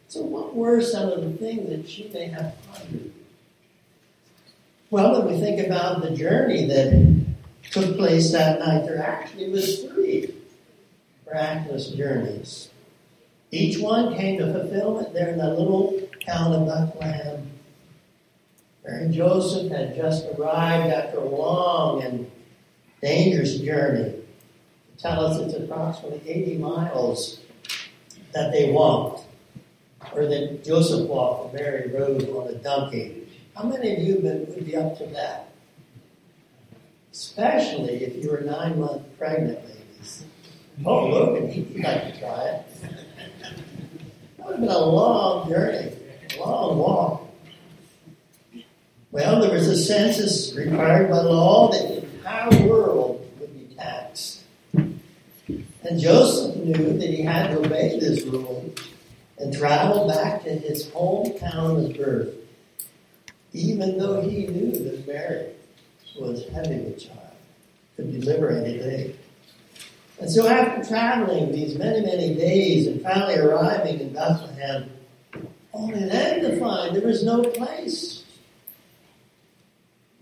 So, 0.09 0.21
what 0.21 0.55
were 0.55 0.83
some 0.83 1.09
of 1.09 1.23
the 1.23 1.33
things 1.39 1.71
that 1.71 1.89
she 1.89 2.11
may 2.13 2.27
have 2.27 2.55
pondered? 2.67 3.13
Well, 4.93 5.25
when 5.25 5.33
we 5.33 5.41
think 5.41 5.67
about 5.67 6.03
the 6.03 6.11
journey 6.11 6.67
that 6.67 7.25
took 7.71 7.97
place 7.97 8.31
that 8.33 8.59
night, 8.59 8.85
there 8.85 9.03
actually 9.03 9.49
was 9.49 9.85
three 9.85 10.35
miraculous 11.25 11.89
journeys. 11.89 12.69
Each 13.51 13.81
one 13.81 14.15
came 14.15 14.39
to 14.39 14.53
fulfillment 14.53 15.15
there 15.15 15.31
in 15.31 15.39
the 15.39 15.49
little 15.49 15.99
town 16.27 16.53
of 16.53 16.67
Bethlehem. 16.67 17.51
Mary 18.85 19.05
and 19.05 19.15
Joseph 19.15 19.73
had 19.73 19.97
just 19.97 20.27
arrived 20.39 20.93
after 20.93 21.21
a 21.21 21.25
long 21.25 22.03
and 22.03 22.31
dangerous 23.01 23.57
journey. 23.61 24.17
Tell 24.99 25.25
us 25.25 25.41
it's 25.41 25.55
approximately 25.55 26.21
80 26.31 26.59
miles 26.59 27.41
that 28.35 28.53
they 28.53 28.71
walked, 28.71 29.25
or 30.15 30.27
that 30.27 30.63
Joseph 30.63 31.09
walked, 31.09 31.55
and 31.55 31.63
Mary 31.65 31.89
rode 31.89 32.29
on 32.29 32.49
a 32.49 32.57
donkey. 32.57 33.22
How 33.55 33.65
many 33.65 33.95
of 33.95 34.03
you 34.03 34.17
would 34.23 34.65
be 34.65 34.77
up 34.77 34.97
to 34.99 35.07
that? 35.07 35.51
Especially 37.13 38.05
if 38.05 38.23
you 38.25 38.31
were 38.31 38.41
nine 38.41 38.81
months 38.81 39.05
pregnant, 39.19 39.59
ladies. 39.67 40.25
Oh, 40.85 41.09
look, 41.09 41.39
and 41.39 41.53
he'd 41.53 41.85
like 41.85 42.15
to 42.15 42.19
try 42.19 42.45
it. 42.45 42.67
That 44.39 44.47
would 44.47 44.53
have 44.53 44.61
been 44.61 44.71
a 44.71 44.79
long 44.79 45.49
journey, 45.49 45.93
a 46.35 46.41
long 46.41 46.79
walk. 46.79 47.29
Well, 49.11 49.41
there 49.43 49.53
was 49.53 49.69
a 49.69 49.77
census 49.77 50.55
required 50.57 51.11
by 51.11 51.19
law 51.19 51.71
that 51.71 51.87
the 51.87 52.03
entire 52.03 52.67
world 52.67 53.31
would 53.39 53.53
be 53.55 53.75
taxed. 53.75 54.41
And 54.73 56.01
Joseph 56.01 56.57
knew 56.57 56.97
that 56.99 57.11
he 57.11 57.21
had 57.21 57.51
to 57.51 57.59
obey 57.59 57.99
this 58.01 58.25
rule 58.25 58.73
and 59.37 59.53
travel 59.55 60.09
back 60.09 60.43
to 60.45 60.51
his 60.51 60.87
hometown 60.93 61.91
of 61.91 61.97
birth, 61.99 62.35
even 63.53 63.99
though 63.99 64.21
he 64.23 64.47
knew 64.47 64.73
that 64.73 65.07
Mary 65.07 65.51
was 66.19 66.47
having 66.49 66.87
a 66.87 66.93
child, 66.93 67.19
could 67.97 68.13
deliver 68.21 68.51
any 68.51 68.79
day. 68.79 69.15
And 70.21 70.31
so 70.31 70.47
after 70.47 70.89
traveling 70.89 71.53
these 71.53 71.77
many, 71.77 72.01
many 72.01 72.35
days 72.35 72.87
and 72.87 73.03
finally 73.03 73.37
arriving 73.37 74.01
in 74.01 74.13
Bethlehem, 74.13 74.91
only 75.73 76.05
then 76.05 76.43
to 76.43 76.61
find 76.61 76.95
there 76.95 77.07
was 77.07 77.25
no 77.25 77.43
place. 77.43 78.25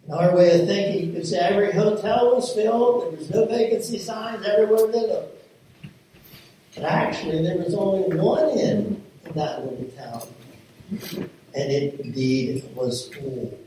In 0.07 0.15
our 0.15 0.35
way 0.35 0.61
of 0.61 0.67
thinking, 0.67 1.09
you 1.09 1.13
could 1.13 1.27
say 1.27 1.39
every 1.39 1.73
hotel 1.73 2.35
was 2.35 2.53
filled, 2.53 3.03
there 3.03 3.19
was 3.19 3.31
no 3.31 3.47
vacancy 3.47 3.99
signs 3.99 4.45
everywhere 4.47 4.91
they 4.91 5.07
looked. 5.07 5.45
But 6.75 6.85
actually, 6.85 7.43
there 7.43 7.59
was 7.59 7.75
only 7.75 8.17
one 8.17 8.49
inn 8.59 9.03
in 9.27 9.33
that 9.35 9.65
little 9.65 9.91
town. 9.97 11.31
And 11.55 11.73
it 11.73 12.01
indeed 12.01 12.65
was 12.75 13.13
full, 13.13 13.59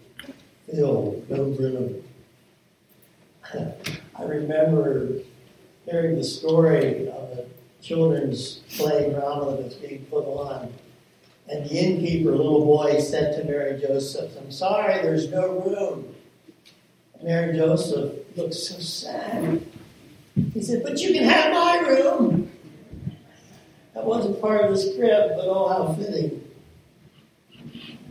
filled, 0.71 1.29
no 1.29 1.43
room. 1.43 2.03
I 4.15 4.23
remember 4.23 5.09
hearing 5.85 6.15
the 6.15 6.23
story 6.23 7.09
of 7.09 7.37
a 7.37 7.45
children's 7.81 8.61
play 8.77 9.11
drama 9.11 9.51
that 9.51 9.65
was 9.65 9.73
being 9.75 10.05
put 10.05 10.25
on. 10.25 10.73
And 11.49 11.69
the 11.69 11.75
innkeeper, 11.75 12.31
a 12.31 12.35
little 12.35 12.65
boy, 12.65 12.99
said 12.99 13.35
to 13.37 13.43
Mary 13.43 13.79
Joseph, 13.79 14.31
I'm 14.37 14.51
sorry, 14.51 15.01
there's 15.01 15.29
no 15.29 15.59
room. 15.59 16.15
And 17.15 17.23
Mary 17.23 17.57
Joseph 17.57 18.13
looked 18.37 18.53
so 18.53 18.79
sad. 18.79 19.61
He 20.53 20.61
said, 20.61 20.83
But 20.83 20.99
you 20.99 21.13
can 21.13 21.25
have 21.25 21.51
my 21.53 21.87
room. 21.87 22.49
That 23.93 24.05
wasn't 24.05 24.41
part 24.41 24.65
of 24.65 24.71
the 24.71 24.77
script, 24.77 25.33
but 25.35 25.45
oh, 25.45 25.67
how 25.67 25.93
fitting. 25.93 26.42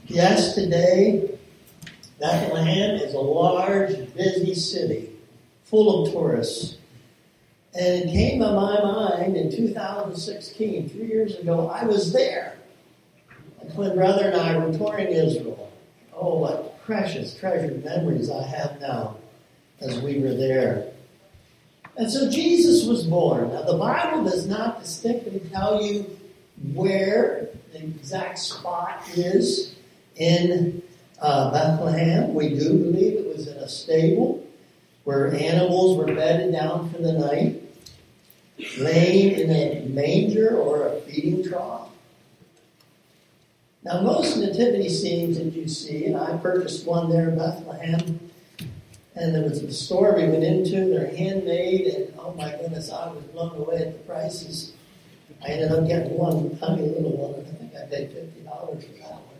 Yes, 0.07 0.57
today, 0.57 1.39
Bethlehem 2.19 2.97
is 2.97 3.15
a 3.15 3.19
large, 3.19 4.13
busy 4.15 4.55
city 4.55 5.11
full 5.65 6.05
of 6.05 6.13
tourists. 6.13 6.77
And 7.75 8.03
it 8.03 8.13
came 8.13 8.41
to 8.41 8.53
my 8.53 8.83
mind 8.83 9.37
in 9.37 9.51
2016, 9.55 10.89
three 10.89 11.07
years 11.07 11.39
ago, 11.39 11.69
I 11.69 11.85
was 11.85 12.13
there. 12.13 12.59
My 13.63 13.71
twin 13.71 13.95
brother 13.95 14.27
and 14.27 14.37
I 14.37 14.59
were 14.59 14.77
touring 14.77 15.07
Israel. 15.07 15.73
Oh, 16.13 16.39
what 16.39 16.83
precious, 16.85 17.39
treasured 17.39 17.85
memories 17.85 18.29
I 18.29 18.43
have 18.43 18.81
now 18.81 19.17
as 19.81 20.01
we 20.01 20.19
were 20.19 20.35
there. 20.35 20.93
And 21.97 22.11
so 22.11 22.29
Jesus 22.29 22.87
was 22.87 23.05
born. 23.05 23.53
Now, 23.53 23.63
the 23.63 23.79
Bible 23.79 24.25
does 24.25 24.47
not 24.49 24.81
distinctly 24.81 25.41
tell 25.53 25.81
you 25.81 26.19
where 26.75 27.49
the 27.73 27.79
exact 27.79 28.41
spot 28.41 29.09
is 29.15 29.77
in 30.17 30.83
uh, 31.21 31.51
Bethlehem. 31.51 32.35
We 32.35 32.51
do 32.51 32.79
believe 32.79 33.15
it 33.15 33.37
was 33.37 33.47
in 33.47 33.57
a 33.59 33.69
stable 33.69 34.47
where 35.05 35.35
animals 35.35 35.97
were 35.97 36.15
bedded 36.15 36.53
down 36.53 36.91
for 36.91 36.99
the 37.03 37.13
night, 37.13 37.63
laying 38.79 39.39
in 39.39 39.51
a 39.51 39.89
manger 39.89 40.57
or 40.57 40.89
a 40.89 41.01
feeding 41.01 41.49
trough. 41.49 41.89
Now, 43.85 44.01
most 44.01 44.37
nativity 44.37 44.89
scenes 44.89 45.39
that 45.39 45.53
you 45.53 45.67
see, 45.67 46.07
and 46.07 46.17
I 46.17 46.37
purchased 46.37 46.87
one 46.87 47.11
there 47.11 47.31
in 47.31 47.37
Bethlehem, 47.37 48.31
and 49.17 49.35
there 49.35 49.43
was 49.43 49.61
a 49.63 49.73
store 49.73 50.15
we 50.15 50.29
went 50.29 50.45
into, 50.45 50.89
they're 50.89 51.15
handmade, 51.15 51.87
and 51.89 52.15
oh 52.17 52.33
my 52.35 52.51
goodness, 52.53 52.93
I 52.93 53.11
was 53.11 53.25
blown 53.25 53.57
away 53.57 53.79
at 53.79 53.93
the 53.93 53.99
prices. 54.05 54.73
I 55.45 55.49
ended 55.49 55.73
up 55.73 55.89
getting 55.89 56.17
one 56.17 56.57
tiny 56.59 56.83
little 56.83 57.17
one, 57.17 57.45
I 57.45 57.59
think 57.59 57.75
I 57.75 57.87
paid 57.87 58.11
$50 58.11 58.45
for 58.45 59.03
that 59.03 59.11
one. 59.11 59.32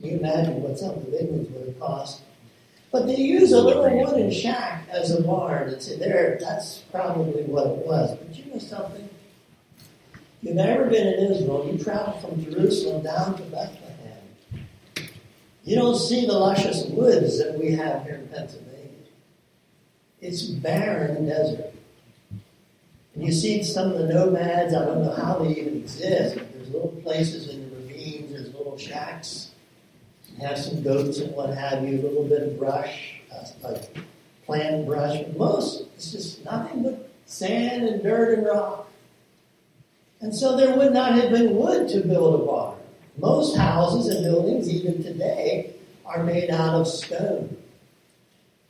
Can 0.00 0.10
you 0.10 0.18
imagine 0.18 0.62
what 0.62 0.78
some 0.78 0.90
of 0.90 1.04
the 1.04 1.10
big 1.10 1.30
ones 1.30 1.48
would 1.50 1.66
have 1.66 1.80
cost? 1.80 2.22
But 2.92 3.06
they 3.06 3.16
use 3.16 3.52
a 3.52 3.60
little 3.60 3.82
wooden 3.82 4.30
shack 4.30 4.86
as 4.90 5.10
a 5.10 5.22
barn. 5.22 5.68
It's 5.68 5.94
there, 5.96 6.38
that's 6.40 6.78
probably 6.90 7.42
what 7.44 7.66
it 7.66 7.86
was. 7.86 8.16
But 8.16 8.36
you 8.36 8.52
know 8.52 8.58
something? 8.58 9.08
You've 10.42 10.54
never 10.54 10.84
been 10.84 11.06
in 11.06 11.32
Israel, 11.32 11.68
you 11.70 11.82
travel 11.82 12.18
from 12.20 12.44
Jerusalem 12.44 13.02
down 13.02 13.36
to 13.36 13.42
Bethlehem. 13.44 13.86
You 15.64 15.74
don't 15.74 15.96
see 15.98 16.26
the 16.26 16.32
luscious 16.32 16.84
woods 16.86 17.38
that 17.38 17.58
we 17.58 17.72
have 17.72 18.04
here 18.04 18.14
in 18.14 18.28
Pennsylvania. 18.28 18.76
It's 20.20 20.42
barren 20.42 21.26
desert. 21.26 21.74
And 23.14 23.24
you 23.24 23.32
see 23.32 23.64
some 23.64 23.90
of 23.90 23.98
the 23.98 24.06
nomads, 24.06 24.74
I 24.74 24.84
don't 24.84 25.02
know 25.02 25.14
how 25.14 25.38
they 25.38 25.50
even 25.56 25.78
exist. 25.78 26.36
There's 26.36 26.70
little 26.70 26.94
places 27.02 27.48
in 27.48 27.68
the 27.68 27.76
ravines, 27.76 28.30
there's 28.30 28.54
little 28.54 28.78
shacks. 28.78 29.45
Have 30.40 30.58
some 30.58 30.82
goats 30.82 31.18
and 31.18 31.34
what 31.34 31.54
have 31.54 31.82
you, 31.88 31.98
a 31.98 32.02
little 32.02 32.24
bit 32.24 32.42
of 32.42 32.58
brush, 32.58 33.20
uh, 33.32 33.46
like 33.62 33.96
plant 34.44 34.86
brush. 34.86 35.18
But 35.22 35.36
most, 35.36 35.84
it's 35.94 36.12
just 36.12 36.44
nothing 36.44 36.82
but 36.82 37.10
sand 37.24 37.84
and 37.84 38.02
dirt 38.02 38.38
and 38.38 38.46
rock. 38.46 38.90
And 40.20 40.34
so 40.34 40.56
there 40.56 40.76
would 40.76 40.92
not 40.92 41.12
have 41.12 41.30
been 41.30 41.56
wood 41.56 41.88
to 41.90 42.00
build 42.00 42.40
a 42.40 42.44
barn. 42.44 42.78
Most 43.18 43.56
houses 43.56 44.08
and 44.14 44.24
buildings, 44.24 44.68
even 44.68 45.02
today, 45.02 45.74
are 46.04 46.22
made 46.22 46.50
out 46.50 46.74
of 46.74 46.86
stone. 46.86 47.56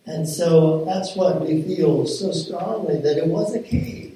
And 0.07 0.29
so 0.29 0.85
that's 0.85 1.17
what 1.17 1.41
we 1.41 1.63
feel 1.63 2.07
so 2.07 2.31
strongly 2.31 3.01
that 3.01 3.19
it 3.19 3.27
was 3.27 3.55
a 3.55 3.61
cave. 3.61 4.13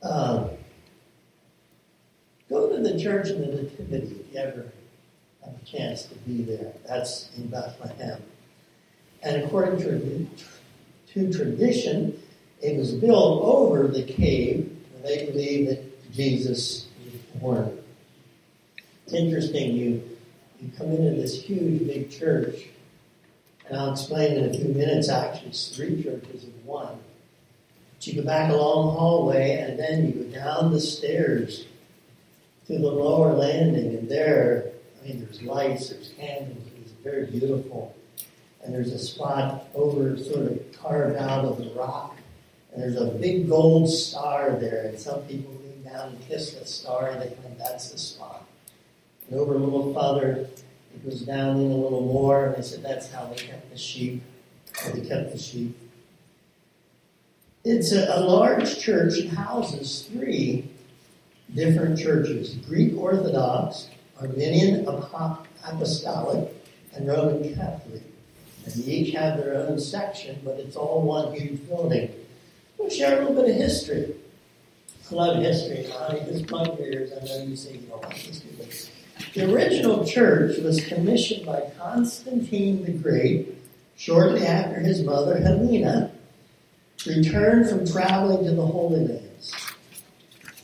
Uh, 0.00 0.48
go 2.48 2.68
to 2.68 2.82
the 2.82 2.98
church 2.98 3.28
in 3.30 3.40
the 3.40 3.62
Nativity, 3.62 4.20
if 4.20 4.34
you 4.34 4.38
ever 4.38 4.66
chance 5.76 6.04
to 6.04 6.14
be 6.16 6.42
there. 6.42 6.72
That's 6.86 7.30
in 7.36 7.48
Bethlehem. 7.48 8.22
And 9.22 9.42
according 9.42 9.78
to, 9.80 10.26
to 11.12 11.32
tradition, 11.32 12.20
it 12.60 12.76
was 12.76 12.92
built 12.92 13.42
over 13.42 13.88
the 13.88 14.04
cave. 14.04 14.70
Where 14.92 15.16
they 15.16 15.26
believe 15.26 15.68
that 15.68 16.12
Jesus 16.12 16.86
was 17.04 17.40
born. 17.40 17.78
It's 19.04 19.14
interesting, 19.14 19.76
you, 19.76 20.02
you 20.60 20.70
come 20.78 20.92
into 20.92 21.20
this 21.20 21.42
huge, 21.42 21.86
big 21.86 22.10
church, 22.10 22.68
and 23.68 23.76
I'll 23.76 23.92
explain 23.92 24.36
in 24.36 24.50
a 24.50 24.54
few 24.54 24.72
minutes, 24.72 25.08
actually, 25.08 25.48
it's 25.48 25.76
three 25.76 26.02
churches 26.02 26.44
in 26.44 26.52
one. 26.64 26.98
But 27.94 28.06
you 28.06 28.20
go 28.20 28.26
back 28.26 28.50
a 28.50 28.56
long 28.56 28.96
hallway, 28.96 29.58
and 29.58 29.78
then 29.78 30.06
you 30.06 30.24
go 30.24 30.30
down 30.34 30.72
the 30.72 30.80
stairs 30.80 31.66
to 32.66 32.78
the 32.78 32.90
lower 32.90 33.32
landing, 33.34 33.96
and 33.96 34.08
there, 34.08 34.70
mean, 35.04 35.24
there's 35.24 35.42
lights, 35.42 35.90
there's 35.90 36.10
candles, 36.18 36.58
it's 36.80 36.92
very 37.02 37.26
beautiful. 37.26 37.94
And 38.62 38.74
there's 38.74 38.92
a 38.92 38.98
spot 38.98 39.68
over, 39.74 40.16
sort 40.16 40.46
of 40.46 40.72
carved 40.72 41.16
out 41.16 41.44
of 41.44 41.58
the 41.58 41.70
rock, 41.70 42.16
and 42.72 42.82
there's 42.82 42.96
a 42.96 43.06
big 43.06 43.48
gold 43.48 43.90
star 43.90 44.52
there, 44.58 44.86
and 44.86 44.98
some 44.98 45.22
people 45.22 45.52
lean 45.52 45.84
down 45.84 46.10
and 46.10 46.20
kiss 46.26 46.52
the 46.52 46.64
star, 46.64 47.10
and 47.10 47.20
they 47.20 47.28
think 47.28 47.58
that's 47.58 47.90
the 47.90 47.98
spot. 47.98 48.46
And 49.28 49.38
over 49.38 49.54
a 49.54 49.58
little 49.58 49.92
farther, 49.92 50.48
it 50.94 51.04
goes 51.04 51.22
down 51.22 51.56
in 51.60 51.70
a 51.70 51.76
little 51.76 52.02
more, 52.02 52.46
and 52.46 52.56
they 52.56 52.62
said 52.62 52.82
that's 52.82 53.10
how 53.10 53.26
they 53.26 53.36
kept 53.36 53.70
the 53.70 53.78
sheep, 53.78 54.22
how 54.74 54.90
they 54.92 55.02
kept 55.02 55.32
the 55.32 55.38
sheep. 55.38 55.76
It's 57.64 57.92
a, 57.92 58.18
a 58.18 58.20
large 58.20 58.78
church. 58.78 59.18
It 59.18 59.28
houses 59.28 60.08
three 60.10 60.68
different 61.54 61.98
churches 61.98 62.54
Greek 62.66 62.96
Orthodox, 62.96 63.88
Armenian 64.20 64.86
Apostolic, 64.86 66.50
and 66.94 67.08
Roman 67.08 67.54
Catholic. 67.54 68.02
And 68.64 68.74
they 68.74 68.92
each 68.92 69.14
have 69.14 69.38
their 69.38 69.54
own 69.54 69.78
section, 69.78 70.40
but 70.44 70.58
it's 70.58 70.76
all 70.76 71.02
one 71.02 71.34
huge 71.34 71.66
building. 71.68 72.10
We'll 72.78 72.90
share 72.90 73.18
a 73.18 73.20
little 73.26 73.42
bit 73.42 73.50
of 73.50 73.56
history. 73.56 74.14
I 75.10 75.14
love 75.14 75.42
history. 75.42 75.92
I 75.92 76.14
mean, 76.14 76.26
this 76.26 76.48
month 76.48 76.80
years, 76.80 77.12
I 77.12 77.24
know 77.24 77.44
you 77.44 77.56
say 77.56 77.74
you 77.74 77.80
don't 77.80 78.02
like 78.02 78.14
history, 78.14 78.50
but 78.56 78.90
the 79.34 79.52
original 79.52 80.04
church 80.06 80.58
was 80.58 80.84
commissioned 80.86 81.44
by 81.44 81.70
Constantine 81.78 82.84
the 82.84 82.92
Great 82.92 83.54
shortly 83.96 84.46
after 84.46 84.80
his 84.80 85.02
mother 85.02 85.38
Helena 85.38 86.10
returned 87.06 87.68
from 87.68 87.86
traveling 87.86 88.44
to 88.44 88.52
the 88.52 88.66
Holy 88.66 89.06
Lands. 89.06 89.23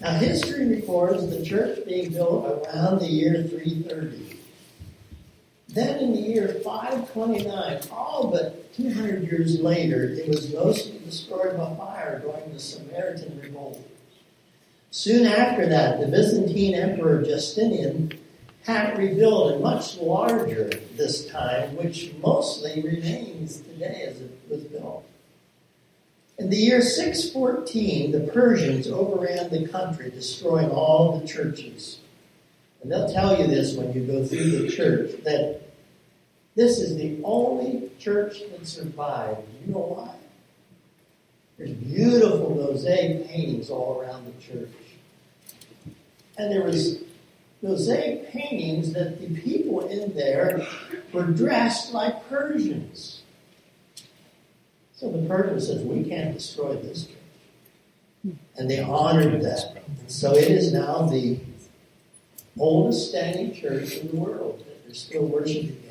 Now, 0.00 0.14
history 0.14 0.66
records 0.66 1.28
the 1.28 1.45
church 1.45 1.85
being 1.85 2.12
built 2.12 2.47
around 2.47 3.00
the 3.00 3.09
year 3.09 3.42
330. 3.42 4.38
Then, 5.69 5.99
in 6.00 6.12
the 6.14 6.21
year 6.21 6.61
529, 6.64 7.80
all 7.92 8.28
but 8.28 8.73
200 8.75 9.25
years 9.25 9.61
later, 9.61 10.04
it 10.04 10.26
was 10.26 10.52
mostly 10.54 10.99
destroyed 11.04 11.57
by 11.57 11.75
fire 11.76 12.21
during 12.21 12.52
the 12.52 12.59
Samaritan 12.59 13.38
revolt. 13.40 13.87
Soon 14.90 15.26
after 15.26 15.69
that, 15.69 16.00
the 16.00 16.09
Byzantine 16.09 16.75
Emperor 16.75 17.23
Justinian 17.23 18.19
had 18.64 18.97
rebuilt 18.97 19.52
and 19.52 19.62
much 19.62 19.99
larger 19.99 20.71
this 20.97 21.26
time, 21.28 21.76
which 21.76 22.12
mostly 22.23 22.83
remains 22.83 23.61
today 23.61 24.07
as 24.09 24.21
it 24.21 24.30
was 24.49 24.62
built. 24.64 25.04
In 26.40 26.49
the 26.49 26.56
year 26.56 26.80
614, 26.80 28.12
the 28.12 28.32
Persians 28.32 28.88
overran 28.88 29.50
the 29.50 29.68
country, 29.68 30.11
destroying 30.11 30.70
all 30.70 31.18
the 31.18 31.28
churches. 31.28 31.99
And 32.82 32.90
they'll 32.90 33.12
tell 33.12 33.38
you 33.38 33.47
this 33.47 33.76
when 33.76 33.92
you 33.92 34.06
go 34.06 34.25
through 34.25 34.62
the 34.62 34.70
church 34.70 35.23
that 35.25 35.61
this 36.56 36.78
is 36.78 36.97
the 36.97 37.20
only 37.25 37.90
church 37.99 38.40
that 38.50 38.66
survived. 38.66 39.42
You 39.66 39.75
know 39.75 39.80
why? 39.80 40.14
There's 41.58 41.73
beautiful 41.73 42.54
mosaic 42.54 43.28
paintings 43.28 43.69
all 43.69 44.00
around 44.00 44.25
the 44.25 44.43
church. 44.43 44.71
And 46.38 46.50
there 46.50 46.64
was 46.64 47.02
mosaic 47.60 48.30
paintings 48.30 48.95
that 48.95 49.21
the 49.21 49.38
people 49.43 49.86
in 49.88 50.14
there 50.14 50.67
were 51.12 51.25
dressed 51.25 51.93
like 51.93 52.26
Persians. 52.30 53.20
So 55.00 55.10
the 55.10 55.26
Persian 55.26 55.58
says, 55.58 55.82
we 55.82 56.04
can't 56.04 56.34
destroy 56.34 56.76
this 56.76 57.06
church. 57.06 58.36
And 58.58 58.71
they 58.71 58.80
honored 58.80 59.41
that. 59.41 59.82
So 60.08 60.34
it 60.36 60.49
is 60.49 60.75
now 60.75 61.06
the 61.06 61.41
oldest 62.58 63.08
standing 63.08 63.54
church 63.54 63.97
in 63.97 64.08
the 64.08 64.17
world 64.17 64.58
that 64.58 64.84
they're 64.84 64.95
still 64.95 65.25
worshiping 65.25 65.82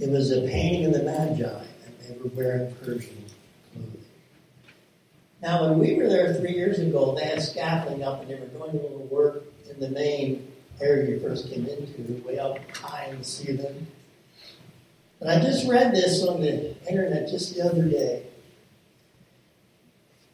in. 0.00 0.08
It 0.08 0.10
was 0.10 0.32
a 0.32 0.40
painting 0.40 0.86
of 0.86 0.94
the 0.94 1.02
Magi, 1.02 1.44
and 1.44 1.94
they 2.00 2.16
were 2.16 2.30
wearing 2.30 2.74
Persian 2.76 3.26
clothing. 3.74 4.04
Now, 5.42 5.68
when 5.68 5.80
we 5.80 5.94
were 5.96 6.08
there 6.08 6.32
three 6.32 6.54
years 6.54 6.78
ago, 6.78 7.14
they 7.14 7.26
had 7.26 7.42
scaffolding 7.42 8.02
up, 8.02 8.22
and 8.22 8.30
they 8.30 8.36
were 8.36 8.46
doing 8.46 8.70
a 8.70 8.82
little 8.82 9.06
work 9.10 9.42
in 9.70 9.78
the 9.78 9.90
main 9.90 10.50
area 10.80 11.10
you 11.10 11.20
first 11.20 11.50
came 11.50 11.66
into, 11.66 12.26
way 12.26 12.38
up 12.38 12.58
high 12.74 13.08
in 13.10 13.18
the 13.18 13.24
ceiling. 13.24 13.86
I 15.26 15.38
just 15.38 15.68
read 15.68 15.94
this 15.94 16.22
on 16.26 16.40
the 16.40 16.74
internet 16.88 17.28
just 17.28 17.54
the 17.54 17.62
other 17.62 17.84
day. 17.84 18.24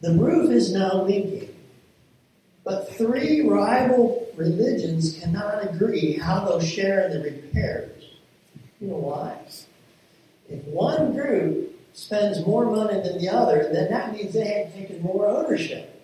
The 0.01 0.13
roof 0.13 0.49
is 0.51 0.73
now 0.73 1.03
leaking, 1.03 1.53
but 2.63 2.95
three 2.95 3.41
rival 3.41 4.27
religions 4.35 5.19
cannot 5.19 5.63
agree 5.69 6.13
how 6.13 6.45
they'll 6.45 6.61
share 6.61 7.09
the 7.09 7.21
repairs. 7.21 8.03
You 8.79 8.87
know 8.87 8.95
why? 8.95 9.37
If 10.49 10.63
one 10.65 11.13
group 11.13 11.75
spends 11.93 12.45
more 12.45 12.65
money 12.65 13.01
than 13.01 13.19
the 13.19 13.29
other, 13.29 13.69
then 13.71 13.91
that 13.91 14.13
means 14.13 14.33
they 14.33 14.45
have 14.45 14.73
taken 14.73 15.01
more 15.01 15.27
ownership. 15.27 16.01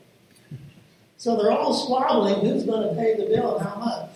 So 1.17 1.37
they're 1.37 1.51
all 1.51 1.73
squabbling 1.73 2.41
who's 2.41 2.65
going 2.65 2.87
to 2.87 2.93
pay 2.95 3.15
the 3.15 3.25
bill 3.25 3.57
and 3.57 3.65
how 3.65 3.75
much. 3.75 4.09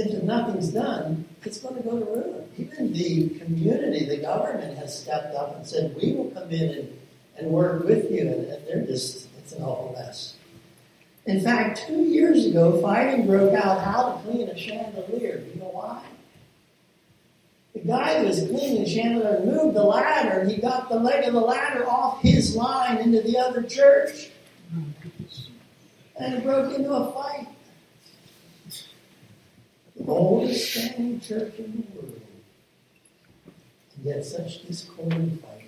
If 0.00 0.22
nothing's 0.22 0.68
done, 0.68 1.26
it's 1.44 1.58
going 1.58 1.76
to 1.76 1.82
go 1.82 1.98
to 1.98 2.04
ruin. 2.04 2.48
Even 2.56 2.92
the 2.92 3.28
community, 3.40 4.06
the 4.06 4.16
government 4.16 4.78
has 4.78 5.02
stepped 5.02 5.34
up 5.34 5.56
and 5.56 5.66
said, 5.66 5.94
we 6.00 6.12
will 6.12 6.30
come 6.30 6.50
in 6.50 6.70
and, 6.70 6.98
and 7.36 7.50
work 7.50 7.84
with 7.84 8.10
you. 8.10 8.22
And, 8.22 8.46
and 8.46 8.66
they're 8.66 8.86
just, 8.86 9.28
it's 9.38 9.52
an 9.52 9.62
awful 9.62 9.94
mess. 9.98 10.36
In 11.26 11.42
fact, 11.42 11.84
two 11.86 12.02
years 12.02 12.46
ago, 12.46 12.80
fighting 12.80 13.26
broke 13.26 13.52
out 13.52 13.82
how 13.82 14.12
to 14.12 14.22
clean 14.22 14.48
a 14.48 14.56
chandelier. 14.56 15.38
Do 15.38 15.50
you 15.52 15.60
know 15.60 15.70
why? 15.70 16.02
The 17.74 17.80
guy 17.80 18.20
who 18.20 18.26
was 18.26 18.40
cleaning 18.40 18.82
the 18.82 18.88
chandelier 18.88 19.40
moved 19.44 19.76
the 19.76 19.84
ladder 19.84 20.40
and 20.40 20.50
he 20.50 20.60
got 20.60 20.88
the 20.88 20.96
leg 20.96 21.24
of 21.24 21.34
the 21.34 21.40
ladder 21.40 21.86
off 21.86 22.22
his 22.22 22.56
line 22.56 22.98
into 22.98 23.20
the 23.20 23.38
other 23.38 23.62
church. 23.62 24.30
And 26.16 26.34
it 26.34 26.42
broke 26.42 26.74
into 26.74 26.90
a 26.90 27.12
fight 27.12 27.48
oldest 30.06 30.70
standing 30.70 31.20
church 31.20 31.54
in 31.58 31.72
the 31.72 32.00
world, 32.00 32.20
and 33.96 34.04
yet 34.04 34.24
such 34.24 34.66
discord 34.66 35.12
and 35.12 35.40
fighting. 35.40 35.66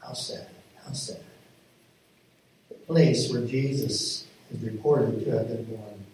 How 0.00 0.12
sad, 0.12 0.48
how 0.84 0.92
sad. 0.92 1.20
The 2.68 2.74
place 2.74 3.30
where 3.30 3.46
Jesus 3.46 4.26
is 4.50 4.62
reported 4.62 5.24
to 5.24 5.30
have 5.30 5.48
been 5.48 5.64
born. 5.64 6.06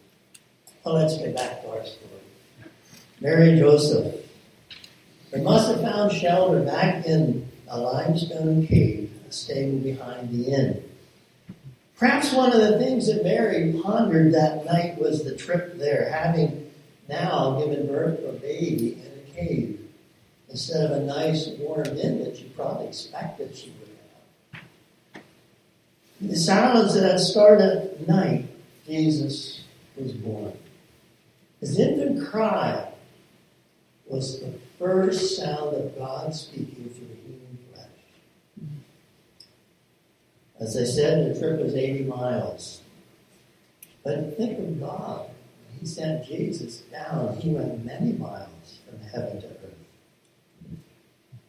Well, 0.85 0.95
let's 0.97 1.17
get 1.17 1.35
back 1.35 1.63
to 1.63 1.69
our 1.71 1.85
story. 1.85 2.11
Mary 3.21 3.51
and 3.51 3.59
Joseph. 3.59 4.17
They 5.31 5.41
must 5.41 5.69
have 5.69 5.81
found 5.81 6.13
shelter 6.13 6.61
back 6.63 7.07
in 7.07 7.49
a 7.69 7.79
limestone 7.79 8.67
cave, 8.67 9.11
a 9.29 9.33
stable 9.33 9.79
behind 9.79 10.31
the 10.31 10.53
inn. 10.53 10.85
Perhaps 11.97 12.33
one 12.33 12.53
of 12.53 12.61
the 12.61 12.79
things 12.79 13.07
that 13.07 13.25
Mary 13.25 13.81
pondered 13.83 14.35
that 14.35 14.65
night 14.65 14.99
was 15.01 15.25
the 15.25 15.37
trip 15.37 15.79
there, 15.79 16.11
having 16.11 16.64
now 17.09 17.59
given 17.59 17.87
birth 17.87 18.19
to 18.21 18.29
a 18.29 18.33
baby 18.33 18.95
in 18.95 19.21
a 19.27 19.35
cave 19.35 19.81
instead 20.49 20.91
of 20.91 20.93
a 20.93 21.01
nice 21.01 21.49
warm 21.59 21.87
inn 21.87 22.23
that 22.25 22.39
you 22.41 22.49
probably 22.57 22.87
expected 22.87 23.55
she 23.57 23.73
would 23.81 23.89
have. 24.53 25.23
the 26.21 26.37
silence 26.37 26.95
that 26.95 27.03
had 27.03 27.21
started 27.21 27.67
at 27.67 28.09
night, 28.09 28.47
Jesus 28.87 29.65
was 29.97 30.13
born. 30.13 30.57
His 31.61 31.79
infant 31.79 32.29
cry 32.31 32.89
was 34.07 34.41
the 34.41 34.53
first 34.79 35.37
sound 35.37 35.75
of 35.75 35.97
God 35.99 36.35
speaking 36.35 36.91
through 36.95 37.17
human 37.25 37.59
flesh. 37.73 37.87
As 40.61 40.77
I 40.77 40.85
said, 40.85 41.35
the 41.35 41.41
trip 41.41 41.61
was 41.61 41.75
80 41.75 42.05
miles. 42.05 42.81
But 44.05 44.37
think 44.37 44.59
of 44.59 44.79
God 44.79 45.31
sent 45.85 46.27
Jesus 46.27 46.79
down. 46.93 47.37
He 47.37 47.51
went 47.51 47.85
many 47.85 48.13
miles 48.13 48.79
from 48.89 49.01
heaven 49.01 49.41
to 49.41 49.47
earth. 49.47 49.61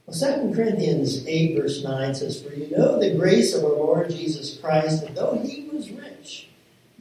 Well, 0.06 0.50
2 0.50 0.54
Corinthians 0.56 1.26
8, 1.26 1.58
verse 1.58 1.84
9 1.84 2.16
says, 2.16 2.42
For 2.42 2.54
you 2.54 2.76
know 2.76 3.00
the 3.00 3.16
grace 3.16 3.56
of 3.56 3.64
our 3.64 3.72
Lord 3.72 4.10
Jesus 4.10 4.58
Christ, 4.58 5.02
that 5.02 5.16
though 5.16 5.38
he 5.44 5.70
was 5.72 5.90
rich, 5.90 6.50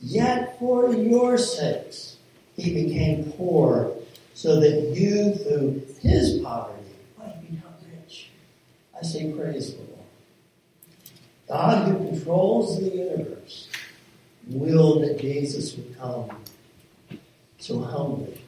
Yet 0.00 0.58
for 0.58 0.92
your 0.94 1.38
sakes 1.38 2.16
he 2.56 2.84
became 2.86 3.32
poor, 3.32 3.96
so 4.34 4.60
that 4.60 4.94
you 4.94 5.34
through 5.34 5.82
his 6.00 6.40
poverty 6.40 6.90
might 7.18 7.40
become 7.40 7.72
rich. 7.90 8.30
I 8.98 9.02
say 9.02 9.32
praise 9.32 9.74
the 9.74 9.82
Lord. 9.82 9.90
God 11.48 11.88
who 11.88 12.08
controls 12.10 12.78
the 12.78 12.88
universe 12.90 13.68
willed 14.48 15.02
that 15.04 15.18
Jesus 15.18 15.74
would 15.76 15.98
come 15.98 16.30
so 17.64 17.80
humbly 17.80 18.38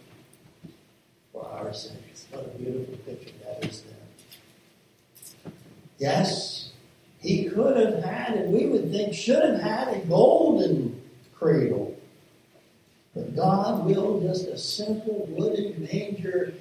for 1.32 1.48
our 1.48 1.72
sakes. 1.72 2.26
What 2.30 2.44
a 2.44 2.58
beautiful 2.58 2.98
picture 2.98 3.32
that 3.46 3.64
is 3.64 3.82
there. 3.82 5.52
Yes, 5.98 6.72
he 7.20 7.48
could 7.48 7.78
have 7.78 8.04
had, 8.04 8.36
and 8.36 8.52
we 8.52 8.66
would 8.66 8.90
think 8.90 9.14
should 9.14 9.42
have 9.42 9.58
had 9.58 9.88
a 9.88 10.00
golden 10.00 11.00
cradle. 11.34 11.98
But 13.14 13.34
God 13.34 13.86
willed 13.86 14.22
just 14.22 14.48
a 14.48 14.58
simple 14.58 15.26
wooden 15.30 15.88
manger, 15.90 16.52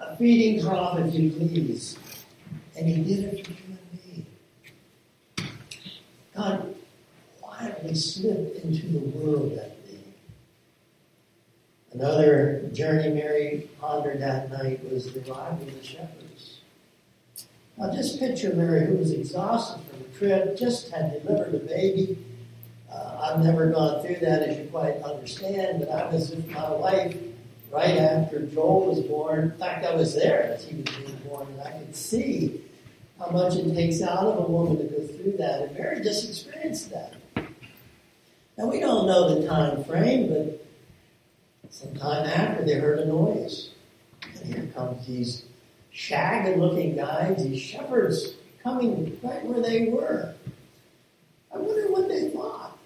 a 0.00 0.16
feeding 0.16 0.60
trough, 0.60 0.98
if 0.98 1.14
you 1.14 1.30
please. 1.30 1.96
And 2.76 2.88
He 2.88 3.04
did 3.04 3.24
it 3.34 3.46
for 3.46 3.52
you 3.52 3.78
and 5.38 5.46
me. 5.46 5.50
God 6.34 6.74
quietly 7.40 7.94
slipped 7.94 8.64
into 8.64 8.88
the 8.88 8.98
world 8.98 9.56
that. 9.56 9.78
Another 11.92 12.68
journey 12.72 13.14
Mary 13.14 13.70
pondered 13.80 14.20
that 14.20 14.50
night 14.50 14.80
was 14.92 15.12
the 15.12 15.20
arrival 15.20 15.66
of 15.66 15.74
the 15.74 15.82
shepherds. 15.82 16.58
Now 17.78 17.92
just 17.94 18.18
picture 18.18 18.52
Mary, 18.54 18.86
who 18.86 18.96
was 18.96 19.12
exhausted 19.12 19.80
from 19.88 20.02
the 20.02 20.18
trip, 20.18 20.58
just 20.58 20.90
had 20.90 21.22
delivered 21.22 21.54
a 21.54 21.58
baby. 21.58 22.18
Uh, 22.92 23.18
I've 23.22 23.44
never 23.44 23.70
gone 23.70 24.02
through 24.02 24.16
that, 24.16 24.42
as 24.42 24.58
you 24.58 24.64
quite 24.66 24.96
understand, 25.02 25.80
but 25.80 25.90
I 25.90 26.10
was 26.10 26.30
with 26.30 26.50
my 26.50 26.70
wife 26.72 27.16
right 27.70 27.96
after 27.96 28.46
Joel 28.46 28.86
was 28.86 29.00
born. 29.00 29.40
In 29.40 29.50
fact, 29.52 29.84
I 29.84 29.94
was 29.94 30.14
there 30.14 30.42
as 30.42 30.64
he 30.64 30.76
was 30.76 30.94
being 30.96 31.18
born, 31.26 31.46
and 31.48 31.60
I 31.60 31.70
could 31.72 31.94
see 31.94 32.62
how 33.18 33.30
much 33.30 33.56
it 33.56 33.74
takes 33.74 34.02
out 34.02 34.24
of 34.24 34.38
a 34.38 34.52
woman 34.52 34.78
to 34.78 34.84
go 34.84 35.06
through 35.06 35.36
that. 35.38 35.62
And 35.62 35.76
Mary 35.76 36.02
just 36.02 36.28
experienced 36.28 36.90
that. 36.90 37.14
Now, 38.56 38.66
we 38.66 38.80
don't 38.80 39.06
know 39.06 39.40
the 39.40 39.46
time 39.46 39.84
frame, 39.84 40.28
but 40.28 40.66
sometime 41.70 42.26
after 42.26 42.64
they 42.64 42.74
heard 42.74 43.00
a 43.00 43.06
noise. 43.06 43.70
And 44.22 44.54
here 44.54 44.66
comes 44.74 45.06
these 45.06 45.44
shagged 45.90 46.58
looking 46.58 46.96
guys, 46.96 47.42
these 47.42 47.60
shepherds 47.60 48.34
coming 48.62 49.18
right 49.22 49.44
where 49.44 49.60
they 49.60 49.86
were. 49.86 50.34
I 51.52 51.58
wonder 51.58 51.90
what 51.90 52.08
they 52.08 52.30
thought. 52.30 52.78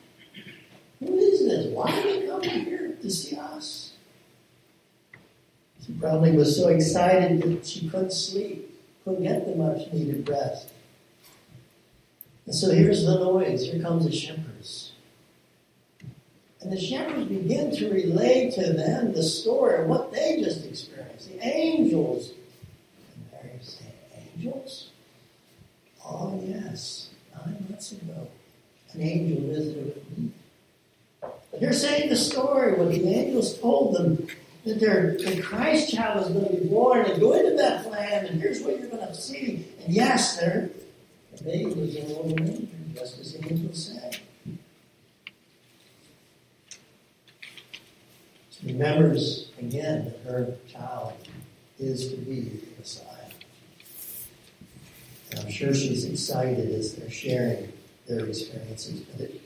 Who 1.00 1.16
is 1.16 1.40
this? 1.46 1.66
Why 1.74 1.90
did 1.90 2.22
they 2.22 2.26
come 2.26 2.42
here 2.42 2.96
to 3.00 3.10
see 3.10 3.36
us? 3.36 3.92
She 5.84 5.92
probably 5.94 6.32
was 6.36 6.56
so 6.56 6.68
excited 6.68 7.42
that 7.42 7.66
she 7.66 7.88
couldn't 7.88 8.12
sleep, 8.12 8.80
couldn't 9.04 9.24
get 9.24 9.46
the 9.46 9.56
much 9.56 9.92
needed 9.92 10.28
rest. 10.28 10.68
And 12.46 12.54
so 12.54 12.70
here's 12.70 13.04
the 13.04 13.16
noise. 13.16 13.66
Here 13.66 13.82
comes 13.82 14.04
the 14.04 14.12
shepherds. 14.12 14.91
And 16.62 16.72
the 16.72 16.80
shepherds 16.80 17.26
begin 17.26 17.74
to 17.76 17.90
relay 17.90 18.50
to 18.52 18.72
them 18.72 19.12
the 19.12 19.22
story 19.22 19.82
of 19.82 19.88
what 19.88 20.12
they 20.12 20.40
just 20.42 20.64
experienced. 20.64 21.28
The 21.28 21.44
angels. 21.44 22.30
And 23.14 23.26
Mary 23.32 23.58
said, 23.60 23.92
Angels? 24.36 24.90
Oh, 26.06 26.40
yes. 26.46 27.08
Nine 27.34 27.66
months 27.68 27.92
ago, 27.92 28.28
an 28.92 29.00
angel 29.00 29.48
visited 29.48 29.86
with 29.86 30.18
me. 30.18 30.30
They're 31.60 31.72
saying 31.72 32.08
the 32.08 32.16
story, 32.16 32.74
what 32.74 32.90
the 32.90 33.08
angels 33.08 33.58
told 33.58 33.96
them, 33.96 34.26
that 34.64 34.78
their 34.78 35.16
the 35.16 35.42
Christ 35.42 35.92
child 35.92 36.26
is 36.26 36.32
going 36.32 36.46
to 36.46 36.62
be 36.62 36.68
born 36.68 37.04
and 37.06 37.20
go 37.20 37.32
into 37.32 37.56
Bethlehem, 37.56 38.26
and 38.26 38.40
here's 38.40 38.60
what 38.62 38.78
you're 38.78 38.88
going 38.88 39.06
to 39.06 39.14
see. 39.14 39.66
And 39.84 39.92
yes, 39.92 40.38
there, 40.38 40.70
the 41.36 41.44
baby 41.44 41.66
was 41.66 41.96
in 41.96 42.04
a 42.04 42.08
little 42.08 42.36
manger, 42.36 42.68
just 42.94 43.18
as 43.18 43.32
the 43.32 43.52
angel 43.52 43.74
said. 43.74 44.18
Remembers 48.64 49.50
again 49.58 50.04
that 50.04 50.30
her 50.30 50.54
child 50.68 51.14
is 51.78 52.08
to 52.10 52.16
be 52.16 52.40
the 52.40 52.66
Messiah. 52.78 53.06
And 55.30 55.40
I'm 55.40 55.50
sure 55.50 55.74
she's 55.74 56.04
excited 56.04 56.70
as 56.72 56.94
they're 56.94 57.10
sharing 57.10 57.72
their 58.06 58.26
experiences, 58.26 59.00
but 59.00 59.20
it, 59.22 59.40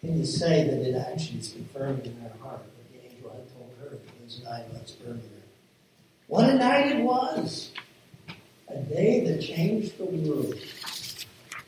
can 0.00 0.18
you 0.18 0.24
say 0.24 0.64
that 0.64 0.80
it 0.80 0.94
actually 0.94 1.40
is 1.40 1.52
confirmed 1.52 2.04
in 2.06 2.16
her 2.20 2.32
heart 2.42 2.60
what 2.60 2.92
the 2.92 3.08
angel 3.08 3.30
had 3.30 3.52
told 3.54 3.70
her 3.80 3.98
those 4.20 4.40
nine 4.44 4.72
months 4.72 4.96
earlier? 5.06 5.20
What 6.26 6.48
a 6.48 6.54
night 6.54 6.96
it 6.96 7.02
was! 7.02 7.70
A 8.68 8.78
day 8.78 9.24
that 9.26 9.42
changed 9.42 9.98
the 9.98 10.06
world. 10.06 10.54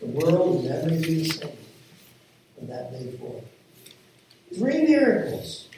The 0.01 0.07
world 0.07 0.65
never 0.65 0.89
be 0.89 0.97
the 0.97 1.25
same 1.25 1.51
from 2.57 2.69
that 2.69 2.91
day 2.93 3.13
forward. 3.19 3.45
Three 4.55 4.87
miracles 4.87 5.69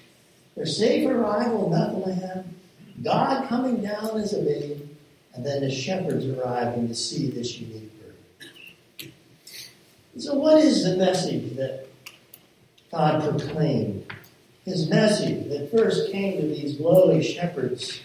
their 0.56 0.66
safe 0.66 1.06
arrival 1.08 1.66
in 1.66 1.72
Bethlehem, 1.72 2.56
God 3.02 3.48
coming 3.48 3.82
down 3.82 4.18
as 4.18 4.32
a 4.32 4.42
babe, 4.42 4.88
and 5.34 5.44
then 5.44 5.60
the 5.60 5.70
shepherds 5.70 6.24
arriving 6.26 6.88
to 6.88 6.94
see 6.94 7.30
this 7.30 7.58
unique 7.58 7.92
birth. 8.00 9.10
So, 10.18 10.34
what 10.34 10.58
is 10.58 10.84
the 10.84 10.96
message 10.96 11.56
that 11.56 11.86
God 12.90 13.22
proclaimed? 13.22 14.10
His 14.64 14.88
message 14.88 15.48
that 15.50 15.70
first 15.70 16.10
came 16.10 16.40
to 16.40 16.46
these 16.48 16.80
lowly 16.80 17.22
shepherds 17.22 18.00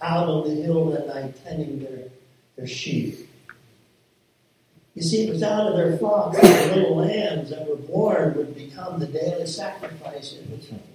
out 0.00 0.28
on 0.28 0.48
the 0.48 0.62
hill 0.62 0.90
that 0.90 1.08
night 1.08 1.34
tending 1.44 1.80
their, 1.80 2.08
their 2.56 2.66
sheep. 2.66 3.28
You 4.94 5.02
see, 5.02 5.26
it 5.26 5.30
was 5.30 5.42
out 5.42 5.66
of 5.66 5.76
their 5.76 5.96
flock 5.96 6.34
that 6.34 6.42
the 6.42 6.76
little 6.76 6.96
lambs 6.98 7.50
that 7.50 7.66
were 7.66 7.74
born 7.74 8.34
would 8.36 8.54
become 8.54 9.00
the 9.00 9.06
daily 9.06 9.46
sacrifice 9.46 10.34
the 10.34 10.56
temple. 10.58 10.93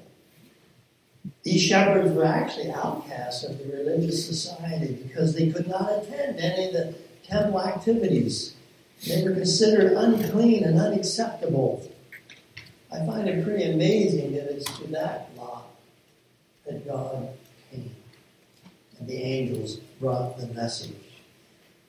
These 1.43 1.63
shepherds 1.63 2.13
were 2.13 2.25
actually 2.25 2.71
outcasts 2.71 3.43
of 3.43 3.57
the 3.57 3.65
religious 3.65 4.25
society 4.25 4.93
because 5.03 5.33
they 5.33 5.51
could 5.51 5.67
not 5.67 5.91
attend 5.91 6.39
any 6.39 6.67
of 6.67 6.73
the 6.73 6.95
temple 7.23 7.61
activities. 7.61 8.55
They 9.07 9.23
were 9.23 9.33
considered 9.33 9.93
unclean 9.93 10.63
and 10.63 10.79
unacceptable. 10.79 11.89
I 12.91 13.05
find 13.05 13.27
it 13.27 13.45
pretty 13.45 13.71
amazing 13.71 14.33
that 14.33 14.51
it's 14.51 14.77
to 14.79 14.87
that 14.87 15.29
lot 15.37 15.67
that 16.65 16.85
God 16.87 17.29
came 17.71 17.95
and 18.99 19.07
the 19.07 19.21
angels 19.21 19.77
brought 19.99 20.37
the 20.37 20.47
message. 20.47 20.95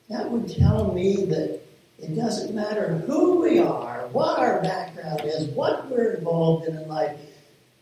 That 0.09 0.31
would 0.31 0.49
tell 0.49 0.93
me 0.93 1.25
that 1.27 1.61
it 1.99 2.17
doesn't 2.17 2.55
matter 2.55 2.99
who 3.07 3.41
we 3.41 3.59
are, 3.59 4.09
what 4.09 4.39
our 4.39 4.63
background 4.63 5.23
is, 5.25 5.49
what 5.49 5.91
we're 5.91 6.15
involved 6.15 6.67
in 6.67 6.77
in 6.77 6.89
life. 6.89 7.19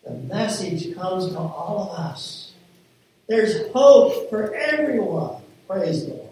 The 0.09 0.15
message 0.15 0.95
comes 0.95 1.33
to 1.33 1.39
all 1.39 1.91
of 1.91 1.99
us. 1.99 2.53
There's 3.29 3.71
hope 3.73 4.31
for 4.31 4.55
everyone. 4.55 5.43
Praise 5.67 6.07
the 6.07 6.15
Lord. 6.15 6.31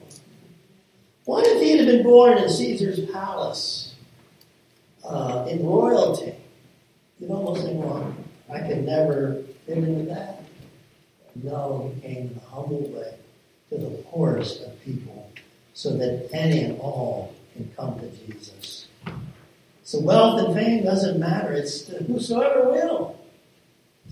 What 1.27 1.47
if 1.47 1.61
he 1.61 1.77
had 1.77 1.87
been 1.87 2.03
born 2.03 2.39
in 2.39 2.49
Caesar's 2.49 3.01
palace 3.11 3.95
uh, 5.05 5.47
in 5.51 5.67
royalty? 5.67 6.35
You'd 7.21 7.31
almost 7.31 7.65
think, 7.65 7.85
well, 7.85 8.17
I 8.51 8.61
could 8.61 8.85
never 8.85 9.43
fit 9.67 9.77
into 9.77 10.07
that. 10.07 10.43
No, 11.35 11.93
he 11.95 12.01
came 12.01 12.17
in 12.29 12.41
a 12.43 12.49
humble 12.49 12.81
way 12.89 13.15
to 13.69 13.77
the 13.77 13.91
poorest 14.05 14.63
of 14.63 14.81
people 14.83 15.31
so 15.75 15.95
that 15.99 16.31
any 16.33 16.61
and 16.61 16.81
all 16.81 17.35
can 17.53 17.71
come 17.77 18.01
to 18.01 18.09
Jesus. 18.09 18.87
So 19.83 20.01
wealth 20.01 20.47
and 20.47 20.55
fame 20.55 20.85
doesn't 20.85 21.21
matter. 21.21 21.53
It's 21.53 21.83
to 21.83 22.03
whosoever 22.05 22.71
will 22.71 23.16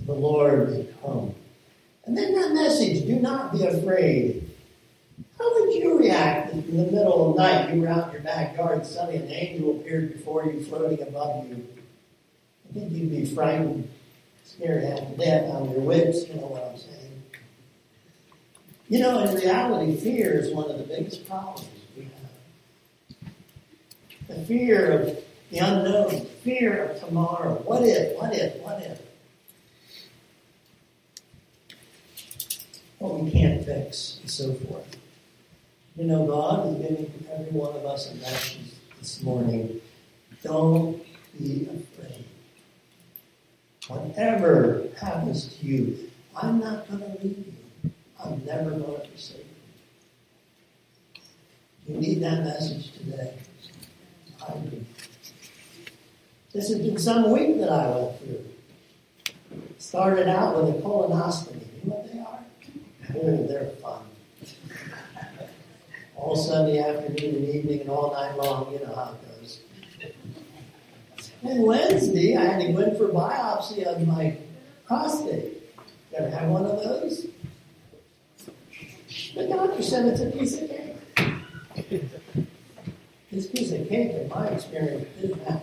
the 0.06 0.12
Lord 0.12 0.70
may 0.70 0.86
come. 1.02 1.34
And 2.06 2.16
then 2.16 2.34
that 2.34 2.52
message, 2.52 3.06
do 3.06 3.16
not 3.16 3.52
be 3.52 3.64
afraid. 3.64 4.50
How 5.38 5.60
would 5.60 5.74
you 5.74 5.98
react 5.98 6.54
if 6.54 6.68
in 6.68 6.76
the 6.76 6.92
middle 6.92 7.30
of 7.30 7.36
the 7.36 7.42
night 7.42 7.74
you 7.74 7.80
were 7.80 7.88
out 7.88 8.08
in 8.08 8.12
your 8.12 8.22
backyard 8.22 8.78
and 8.78 8.86
suddenly 8.86 9.16
an 9.16 9.30
angel 9.30 9.80
appeared 9.80 10.12
before 10.12 10.44
you 10.44 10.62
floating 10.64 11.00
above 11.02 11.48
you? 11.48 11.66
I 12.68 12.74
think 12.74 12.92
you'd 12.92 13.10
be 13.10 13.26
frightened, 13.26 13.88
scared 14.44 14.84
half 14.84 15.00
to 15.00 15.16
death 15.16 15.50
on 15.50 15.70
your 15.70 15.80
wits, 15.80 16.28
you 16.28 16.34
know 16.34 16.46
what 16.46 16.64
I'm 16.64 16.76
saying. 16.76 17.22
You 18.88 19.00
know, 19.00 19.20
in 19.20 19.34
reality, 19.34 19.96
fear 19.96 20.34
is 20.34 20.52
one 20.52 20.70
of 20.70 20.78
the 20.78 20.84
biggest 20.84 21.26
problems 21.26 21.68
we 21.96 22.04
have. 22.04 23.32
The 24.28 24.44
fear 24.44 25.00
of 25.00 25.18
the 25.50 25.58
unknown, 25.58 26.26
fear 26.42 26.84
of 26.84 27.00
tomorrow. 27.00 27.54
What 27.64 27.82
if, 27.82 28.16
what 28.18 28.34
if, 28.34 28.56
what 28.60 28.82
if? 28.82 29.00
What 33.04 33.20
we 33.20 33.30
can't 33.30 33.62
fix, 33.66 34.18
and 34.22 34.30
so 34.30 34.54
forth. 34.54 34.96
You 35.94 36.04
know, 36.04 36.26
God 36.26 36.68
is 36.68 36.76
giving 36.80 37.26
every 37.30 37.52
one 37.52 37.76
of 37.76 37.84
us 37.84 38.10
a 38.10 38.14
message 38.14 38.72
this 38.98 39.22
morning. 39.22 39.78
Don't 40.42 41.04
be 41.38 41.68
afraid. 41.68 42.24
Whatever 43.88 44.84
happens 44.98 45.54
to 45.54 45.66
you, 45.66 46.10
I'm 46.34 46.60
not 46.60 46.88
going 46.88 47.02
to 47.02 47.22
leave 47.22 47.46
you. 47.46 47.90
I'm 48.24 48.42
never 48.46 48.70
going 48.70 49.02
to 49.02 49.06
forsake 49.08 49.46
you. 51.86 51.94
You 51.94 52.00
need 52.00 52.22
that 52.22 52.42
message 52.42 52.92
today. 52.92 53.34
I 54.48 54.54
do. 54.54 54.82
This 56.54 56.70
has 56.70 56.78
been 56.78 56.98
some 56.98 57.30
week 57.30 57.58
that 57.60 57.68
I 57.68 57.90
went 57.90 58.18
through. 58.20 58.44
Started 59.78 60.26
out 60.26 60.56
with 60.56 60.76
a 60.76 60.78
colonoscopy. 60.78 61.60
You 61.82 61.90
know 61.90 61.96
what 61.96 62.10
they 62.10 62.18
are? 62.18 62.34
Oh, 63.16 63.46
they're 63.46 63.70
fun. 63.82 64.02
All 66.16 66.36
Sunday 66.36 66.78
afternoon 66.78 67.36
and 67.36 67.48
evening 67.48 67.80
and 67.80 67.90
all 67.90 68.12
night 68.12 68.36
long, 68.36 68.72
you 68.72 68.78
know 68.78 68.94
how 68.94 69.14
it 69.14 69.40
goes. 69.40 69.60
And 71.42 71.64
Wednesday, 71.64 72.36
I 72.36 72.44
had 72.44 72.60
to 72.62 72.72
go 72.72 72.80
in 72.80 72.96
for 72.96 73.08
biopsy 73.08 73.84
of 73.84 74.06
my 74.06 74.38
prostate. 74.86 75.62
Ever 76.14 76.30
have 76.30 76.48
one 76.48 76.64
of 76.64 76.82
those? 76.82 77.26
The 79.34 79.48
doctor 79.48 79.82
said 79.82 80.06
it's 80.06 80.20
a 80.20 80.30
piece 80.30 80.60
of 80.60 80.70
cake. 80.70 82.04
This 83.30 83.48
piece 83.48 83.72
of 83.72 83.88
cake, 83.88 84.12
in 84.12 84.28
my 84.28 84.46
experience, 84.46 85.08
didn't 85.20 85.44
match. 85.44 85.62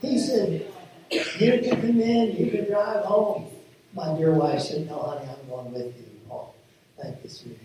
he 0.00 0.18
said, 0.18 0.66
You 1.10 1.60
can 1.60 1.80
come 1.80 2.00
in, 2.00 2.36
you 2.36 2.50
can 2.50 2.64
drive 2.70 3.04
home. 3.04 3.48
My 3.94 4.16
dear 4.16 4.32
wife 4.32 4.62
said, 4.62 4.86
No, 4.86 4.98
honey, 4.98 5.28
I'm 5.28 5.48
going 5.48 5.72
with 5.72 5.96
you. 5.96 6.04
Oh, 6.30 6.50
thank 7.00 7.22
you, 7.22 7.28
sweetie. 7.28 7.58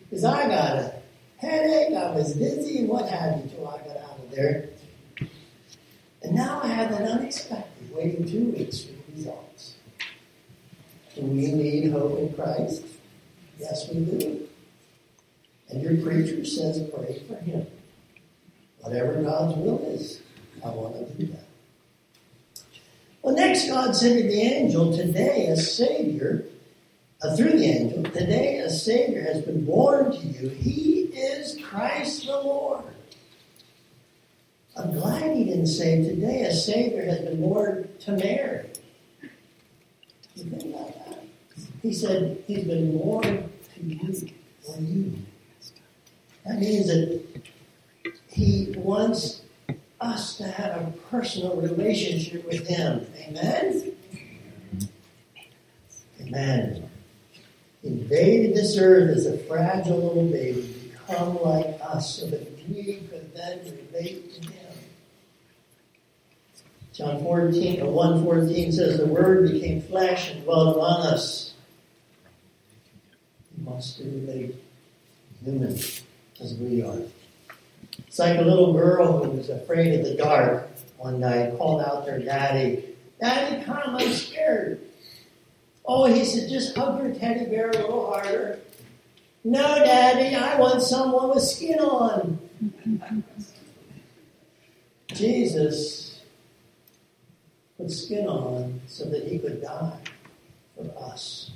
Because 0.00 0.24
I 0.24 0.48
got 0.48 0.76
a 0.76 0.94
headache, 1.38 1.94
I 1.96 2.10
was 2.10 2.34
dizzy, 2.34 2.84
what 2.84 3.08
have 3.08 3.40
you, 3.40 3.50
till 3.50 3.68
I 3.68 3.78
got 3.78 3.96
out 3.96 4.18
of 4.18 4.30
there. 4.30 4.68
And 6.22 6.34
now 6.34 6.60
I 6.62 6.68
have 6.68 6.90
an 6.92 7.06
unexpected, 7.06 7.94
waiting 7.94 8.28
two 8.28 8.50
weeks 8.50 8.84
for 8.84 8.92
the 8.92 9.16
results. 9.16 9.74
Do 11.14 11.22
we 11.22 11.52
need 11.52 11.92
hope 11.92 12.18
in 12.18 12.32
Christ? 12.34 12.84
Yes, 13.58 13.88
we 13.88 14.04
do. 14.04 14.48
And 15.70 15.82
your 15.82 15.96
preacher 16.02 16.44
says 16.44 16.82
pray 16.94 17.22
for 17.26 17.36
him. 17.36 17.66
Whatever 18.80 19.22
God's 19.22 19.56
will 19.56 19.78
is, 19.88 20.20
I 20.64 20.68
want 20.68 20.96
to 20.96 21.14
do 21.14 21.32
that. 21.32 21.43
Well, 23.24 23.34
next, 23.34 23.68
God 23.68 23.96
said 23.96 24.18
to 24.18 24.22
the 24.22 24.42
angel, 24.42 24.94
Today 24.94 25.46
a 25.46 25.56
Savior, 25.56 26.44
uh, 27.22 27.34
through 27.34 27.52
the 27.52 27.64
angel, 27.64 28.02
today 28.02 28.58
a 28.58 28.68
Savior 28.68 29.22
has 29.22 29.40
been 29.40 29.64
born 29.64 30.12
to 30.12 30.18
you. 30.18 30.50
He 30.50 31.04
is 31.04 31.58
Christ 31.64 32.26
the 32.26 32.32
Lord. 32.32 32.84
I'm 34.76 34.92
glad 34.92 35.34
he 35.34 35.44
didn't 35.44 35.68
say, 35.68 36.04
Today 36.04 36.42
a 36.42 36.52
Savior 36.52 37.02
has 37.06 37.20
been 37.20 37.40
born 37.40 37.88
to 38.00 38.12
Mary. 38.12 38.68
You 40.34 40.44
think 40.44 40.74
about 40.74 40.94
that? 41.06 41.24
He 41.80 41.94
said, 41.94 42.44
He's 42.46 42.64
been 42.64 42.98
born 42.98 43.24
to 43.24 43.82
you, 43.82 44.30
for 44.60 44.78
you. 44.82 45.16
That 46.44 46.58
means 46.58 46.88
that 46.88 47.22
He 48.28 48.74
wants 48.76 49.43
us 50.04 50.36
to 50.36 50.44
have 50.44 50.82
a 50.82 50.90
personal 51.10 51.56
relationship 51.56 52.46
with 52.46 52.66
Him. 52.66 53.06
Amen? 53.16 53.96
Amen. 56.20 56.90
Invaded 57.82 58.54
this 58.54 58.78
earth 58.78 59.16
as 59.16 59.26
a 59.26 59.38
fragile 59.38 59.98
little 59.98 60.28
baby, 60.28 60.92
become 60.92 61.42
like 61.42 61.78
us 61.82 62.20
so 62.20 62.26
that 62.26 62.68
we 62.68 63.02
could 63.10 63.34
then 63.34 63.60
relate 63.92 64.34
to 64.34 64.50
Him. 64.50 64.64
John 66.92 67.22
14, 67.22 67.80
uh, 67.80 67.84
or 67.86 67.92
114 67.92 68.72
says, 68.72 68.98
The 68.98 69.06
Word 69.06 69.50
became 69.50 69.82
flesh 69.82 70.30
and 70.30 70.44
dwelt 70.44 70.76
among 70.76 71.00
us. 71.06 71.54
He 73.56 73.64
wants 73.64 73.94
to 73.94 74.04
relate 74.04 74.54
human 75.42 75.76
as 76.40 76.54
we 76.58 76.82
are. 76.82 77.00
It's 77.98 78.18
like 78.18 78.38
a 78.38 78.42
little 78.42 78.72
girl 78.72 79.24
who 79.24 79.30
was 79.30 79.48
afraid 79.48 79.98
of 79.98 80.06
the 80.06 80.14
dark 80.14 80.68
one 80.98 81.20
night 81.20 81.56
called 81.58 81.82
out 81.82 82.06
to 82.06 82.12
her 82.12 82.18
daddy, 82.18 82.94
Daddy, 83.20 83.62
come, 83.64 83.96
I'm 83.96 84.12
scared. 84.12 84.80
Oh, 85.84 86.06
he 86.06 86.24
said, 86.24 86.48
just 86.48 86.76
hug 86.76 87.02
your 87.02 87.14
teddy 87.14 87.44
bear 87.44 87.68
a 87.68 87.72
little 87.72 88.10
harder. 88.10 88.58
No, 89.44 89.62
Daddy, 89.78 90.34
I 90.34 90.58
want 90.58 90.82
someone 90.82 91.28
with 91.28 91.42
skin 91.42 91.78
on. 91.78 92.38
Jesus 95.08 96.22
put 97.76 97.90
skin 97.90 98.26
on 98.26 98.80
so 98.86 99.04
that 99.04 99.28
he 99.28 99.38
could 99.38 99.60
die 99.60 99.98
for 100.74 100.90
us. 100.98 101.50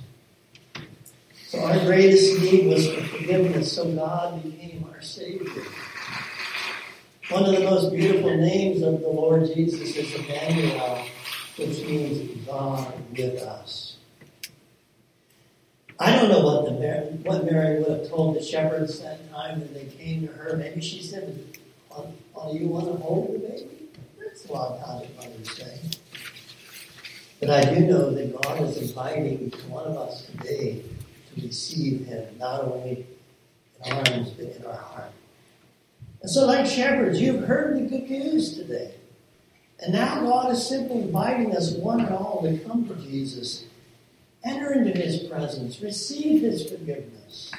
So 1.47 1.59
our 1.59 1.79
greatest 1.85 2.39
need 2.39 2.67
was 2.67 2.87
for 2.87 3.01
forgiveness, 3.05 3.75
so 3.75 3.91
God 3.95 4.43
became 4.43 4.85
our 4.93 5.01
Savior. 5.01 5.63
One 7.29 7.45
of 7.45 7.51
the 7.51 7.59
most 7.59 7.93
beautiful 7.93 8.35
names 8.35 8.81
of 8.81 9.01
the 9.01 9.07
Lord 9.07 9.45
Jesus 9.53 9.95
is 9.95 10.15
Emmanuel, 10.15 11.05
which 11.57 11.79
means 11.85 12.43
God 12.47 12.91
with 13.15 13.43
us. 13.43 13.97
I 15.99 16.15
don't 16.15 16.29
know 16.29 16.39
what 16.39 16.65
the 16.65 17.19
what 17.21 17.45
Mary 17.45 17.83
would 17.83 17.99
have 17.99 18.09
told 18.09 18.35
the 18.35 18.41
shepherds 18.41 18.99
that 19.01 19.31
time 19.31 19.59
when 19.59 19.71
they 19.75 19.85
came 19.85 20.27
to 20.27 20.33
her. 20.33 20.57
Maybe 20.57 20.81
she 20.81 21.03
said, 21.03 21.37
"Oh, 21.91 22.11
oh 22.35 22.55
you 22.55 22.67
want 22.67 22.87
to 22.87 22.93
hold 22.93 23.35
the 23.35 23.47
baby?" 23.47 23.89
That's 24.19 24.45
a 24.45 24.51
lot 24.51 24.71
of 24.71 24.83
times 24.83 25.15
mothers 25.15 25.55
say. 25.55 25.79
But 27.39 27.51
I 27.51 27.75
do 27.75 27.81
know 27.81 28.09
that 28.09 28.41
God 28.41 28.61
is 28.63 28.77
inviting 28.77 29.51
one 29.67 29.85
of 29.85 29.97
us 29.97 30.25
today 30.25 30.81
to 31.35 31.45
receive 31.45 32.07
Him, 32.07 32.25
not 32.39 32.63
only 32.63 33.05
in 33.85 33.91
our 33.91 33.99
arms, 33.99 34.31
but 34.31 34.47
in 34.47 34.65
our 34.65 34.73
heart. 34.73 35.11
And 36.21 36.29
so, 36.29 36.45
like 36.45 36.65
shepherds, 36.65 37.21
you've 37.21 37.45
heard 37.45 37.77
the 37.77 37.81
good 37.81 38.09
news 38.09 38.55
today. 38.55 38.93
And 39.79 39.93
now 39.93 40.21
God 40.21 40.51
is 40.51 40.67
simply 40.67 41.01
inviting 41.03 41.55
us, 41.55 41.71
one 41.71 42.01
and 42.01 42.13
all, 42.13 42.41
to 42.43 42.57
come 42.59 42.87
to 42.87 42.95
Jesus, 42.95 43.65
enter 44.43 44.73
into 44.73 44.91
His 44.91 45.19
presence, 45.23 45.81
receive 45.81 46.41
His 46.41 46.69
forgiveness. 46.69 47.51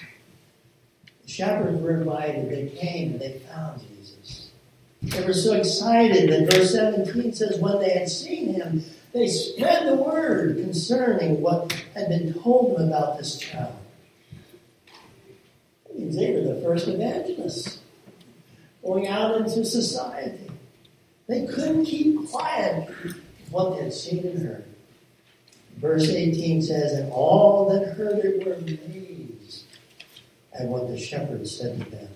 The 1.23 1.29
shepherds 1.29 1.81
were 1.81 1.97
invited, 1.97 2.51
they 2.51 2.77
came, 2.77 3.13
and 3.13 3.21
they 3.21 3.41
found 3.51 3.81
Jesus. 3.81 4.51
They 5.03 5.25
were 5.25 5.33
so 5.33 5.55
excited 5.55 6.31
that 6.31 6.53
verse 6.53 6.73
17 6.73 7.33
says, 7.33 7.59
when 7.59 7.79
they 7.79 7.91
had 7.91 8.11
seen 8.11 8.53
Him, 8.53 8.85
they 9.15 9.27
spread 9.27 9.89
the 9.89 9.97
word 9.97 10.57
concerning 10.57 11.41
what 11.41 11.73
had 11.95 12.11
been 12.11 12.35
told 12.35 12.77
them 12.77 12.89
about 12.89 13.17
this 13.17 13.39
child. 13.39 13.75
They 15.99 16.33
were 16.33 16.55
the 16.55 16.61
first 16.63 16.87
evangelists 16.87 17.80
going 18.83 19.09
out 19.09 19.37
into 19.37 19.65
society. 19.65 20.51
They 21.29 21.47
couldn't 21.47 21.85
keep 21.85 22.29
quiet 22.31 22.91
what 23.51 23.77
they 23.77 23.85
had 23.85 23.93
seen 23.93 24.27
and 24.27 24.39
heard. 24.43 24.65
Verse 25.77 26.09
18 26.09 26.63
says, 26.63 26.93
And 26.93 27.13
all 27.13 27.69
that 27.71 27.95
heard 27.95 28.25
it 28.25 28.47
were 28.47 28.55
amazed 28.55 29.65
at 30.53 30.67
what 30.67 30.89
the 30.89 30.99
shepherds 30.99 31.57
said 31.57 31.79
to 31.83 31.91
them. 31.91 32.09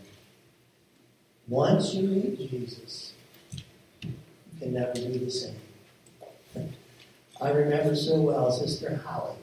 Once 1.48 1.94
you 1.94 2.08
meet 2.08 2.50
Jesus, 2.50 3.12
you 4.02 4.12
can 4.58 4.74
never 4.74 4.92
be 4.94 5.18
the 5.18 5.30
same. 5.30 5.56
I 7.40 7.50
remember 7.50 7.94
so 7.94 8.20
well 8.20 8.50
Sister 8.50 8.96
Holly. 9.04 9.36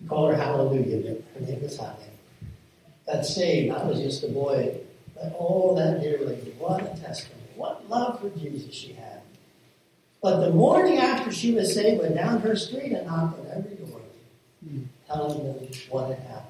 We 0.00 0.08
call 0.08 0.28
her 0.28 0.34
Hallelujah, 0.34 1.16
her 1.34 1.40
name 1.40 1.62
is 1.62 1.76
Holly. 1.76 1.96
Got 3.06 3.26
saved. 3.26 3.74
I 3.74 3.84
was 3.84 4.00
just 4.00 4.22
a 4.24 4.28
boy. 4.28 4.76
But 5.14 5.36
oh, 5.38 5.74
that 5.76 6.00
dear 6.00 6.20
lady, 6.24 6.54
what 6.58 6.80
a 6.82 7.00
testimony. 7.00 7.42
What 7.56 7.88
love 7.88 8.20
for 8.20 8.30
Jesus 8.30 8.74
she 8.74 8.92
had. 8.94 9.20
But 10.22 10.40
the 10.40 10.50
morning 10.50 10.98
after 10.98 11.32
she 11.32 11.52
was 11.52 11.74
saved, 11.74 12.00
went 12.00 12.14
down 12.14 12.40
her 12.40 12.54
street 12.54 12.92
and 12.92 13.06
knocked 13.06 13.40
on 13.40 13.46
every 13.54 13.74
door, 13.74 14.00
hmm. 14.64 14.82
telling 15.06 15.44
them 15.44 15.68
what 15.90 16.08
had 16.08 16.18
happened. 16.18 16.46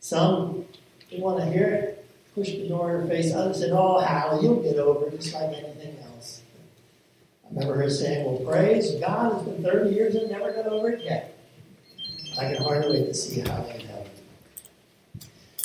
Some 0.00 0.64
didn't 1.10 1.22
want 1.22 1.38
to 1.38 1.46
hear 1.46 1.68
it, 1.68 2.06
pushed 2.34 2.56
the 2.56 2.68
door 2.68 2.94
in 2.94 3.02
her 3.02 3.06
face. 3.06 3.34
Others 3.34 3.60
said, 3.60 3.70
Oh, 3.72 4.00
Hal, 4.00 4.42
you'll 4.42 4.62
get 4.62 4.76
over 4.76 5.06
it 5.06 5.20
just 5.20 5.34
like 5.34 5.50
anything 5.50 5.96
else. 6.04 6.42
I 7.44 7.48
remember 7.50 7.82
her 7.82 7.90
saying, 7.90 8.24
Well, 8.24 8.50
praise 8.50 8.92
God, 8.92 9.36
it's 9.36 9.48
been 9.48 9.62
30 9.62 9.94
years 9.94 10.14
and 10.14 10.30
never 10.30 10.52
got 10.52 10.66
over 10.66 10.90
it 10.90 11.04
yet. 11.04 11.38
I 12.38 12.54
can 12.54 12.62
hardly 12.62 13.00
wait 13.00 13.06
to 13.08 13.14
see 13.14 13.40
how 13.40 13.62
they. 13.62 13.87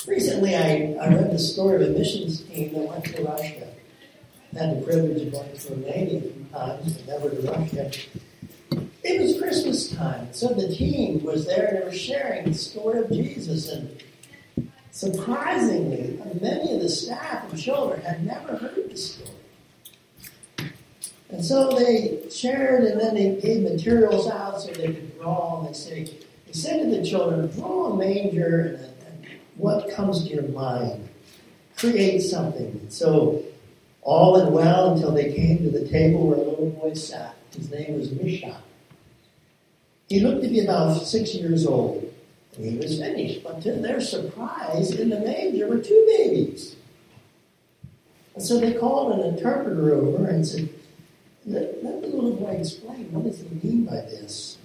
Recently, 0.07 0.55
I, 0.55 0.95
I 0.99 1.07
read 1.07 1.31
the 1.31 1.39
story 1.39 1.75
of 1.75 1.89
a 1.89 1.97
missions 1.97 2.41
team 2.41 2.73
that 2.73 2.79
went 2.79 3.05
to 3.05 3.23
Russia. 3.23 3.67
I 4.53 4.59
had 4.59 4.77
the 4.77 4.85
privilege 4.85 5.21
of 5.27 5.31
going 5.31 5.57
to 5.57 5.69
Romania 5.69 6.17
a 6.17 6.21
few 6.21 6.45
times, 6.51 6.93
but 6.93 7.07
never 7.07 7.29
to 7.29 7.41
Russia. 7.41 7.91
It 9.03 9.21
was 9.21 9.39
Christmas 9.39 9.91
time, 9.91 10.33
so 10.33 10.49
the 10.49 10.73
team 10.73 11.23
was 11.23 11.45
there 11.45 11.67
and 11.67 11.77
they 11.77 11.85
were 11.85 11.93
sharing 11.93 12.45
the 12.45 12.53
story 12.53 12.99
of 12.99 13.11
Jesus. 13.11 13.69
And 13.69 14.01
surprisingly, 14.91 16.19
many 16.41 16.73
of 16.73 16.81
the 16.81 16.89
staff 16.89 17.49
and 17.49 17.61
children 17.61 18.01
had 18.01 18.25
never 18.25 18.57
heard 18.57 18.89
the 18.89 18.97
story. 18.97 19.29
And 21.29 21.43
so 21.43 21.71
they 21.71 22.29
shared, 22.29 22.83
and 22.83 22.99
then 22.99 23.15
they 23.15 23.35
gave 23.41 23.63
materials 23.63 24.29
out 24.29 24.61
so 24.61 24.71
they 24.71 24.93
could 24.93 25.19
draw. 25.19 25.59
And 25.59 25.69
they 25.69 25.73
say, 25.73 26.03
they 26.45 26.53
said 26.53 26.83
to 26.83 26.95
the 26.95 27.03
children, 27.03 27.49
draw 27.55 27.87
a 27.87 27.97
manger 27.97 28.61
and, 28.61 28.85
and 28.85 28.92
what 29.57 29.89
comes 29.91 30.23
to 30.23 30.33
your 30.33 30.47
mind. 30.49 31.09
Create 31.77 32.19
something. 32.19 32.85
So 32.89 33.43
all 34.01 34.33
went 34.33 34.51
well 34.51 34.93
until 34.93 35.11
they 35.11 35.33
came 35.33 35.59
to 35.59 35.71
the 35.71 35.87
table 35.87 36.27
where 36.27 36.37
a 36.37 36.43
little 36.43 36.69
boy 36.69 36.93
sat. 36.93 37.35
His 37.55 37.71
name 37.71 37.97
was 37.97 38.11
Misha. 38.11 38.61
He 40.09 40.19
looked 40.19 40.43
to 40.43 40.49
be 40.49 40.59
about 40.59 40.95
six 40.95 41.33
years 41.33 41.65
old, 41.65 42.13
and 42.55 42.65
he 42.65 42.77
was 42.77 42.99
finished. 42.99 43.43
But 43.43 43.61
to 43.61 43.73
their 43.73 44.01
surprise, 44.01 44.91
in 44.91 45.09
the 45.09 45.19
manger 45.19 45.67
were 45.67 45.79
two 45.79 46.05
babies. 46.17 46.75
And 48.35 48.43
so 48.43 48.59
they 48.59 48.73
called 48.73 49.19
an 49.19 49.35
interpreter 49.35 49.93
over 49.93 50.27
and 50.27 50.45
said, 50.45 50.69
let, 51.45 51.83
let 51.83 52.01
the 52.01 52.07
little 52.07 52.35
boy 52.35 52.51
explain 52.51 53.11
what 53.11 53.25
does 53.25 53.39
he 53.39 53.67
mean 53.67 53.85
by 53.85 53.95
this. 53.95 54.57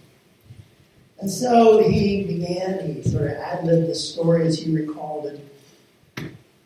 And 1.20 1.31
so 1.31 1.83
he 1.83 2.24
began, 2.24 2.94
he 2.94 3.02
sort 3.02 3.24
of 3.24 3.37
ad 3.38 3.64
libbed 3.64 3.88
the 3.88 3.94
story 3.94 4.46
as 4.46 4.59
he 4.59 4.74
recalled 4.74 5.26
it. 5.26 5.40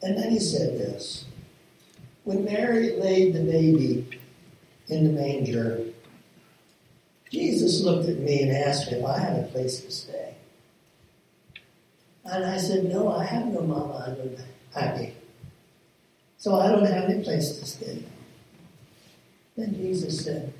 And 0.02 0.18
then 0.18 0.30
he 0.30 0.40
said 0.40 0.78
this 0.78 1.24
When 2.24 2.44
Mary 2.44 2.96
laid 2.96 3.34
the 3.34 3.42
baby 3.42 4.20
in 4.88 5.04
the 5.04 5.20
manger, 5.20 5.80
Jesus 7.30 7.80
looked 7.80 8.08
at 8.08 8.18
me 8.18 8.42
and 8.42 8.52
asked 8.52 8.92
me 8.92 8.98
if 8.98 9.04
I 9.06 9.18
had 9.18 9.38
a 9.38 9.48
place 9.48 9.80
to 9.80 9.90
stay. 9.90 10.34
And 12.24 12.44
I 12.44 12.58
said, 12.58 12.84
No, 12.84 13.10
I 13.10 13.24
have 13.24 13.46
no 13.46 13.62
mama. 13.62 14.04
I 14.06 14.10
live 14.10 14.40
happy. 14.74 15.14
So 16.36 16.60
I 16.60 16.68
don't 16.68 16.84
have 16.84 17.04
any 17.04 17.22
place 17.22 17.58
to 17.58 17.64
stay. 17.64 18.02
Then 19.56 19.74
Jesus 19.74 20.24
said, 20.24 20.52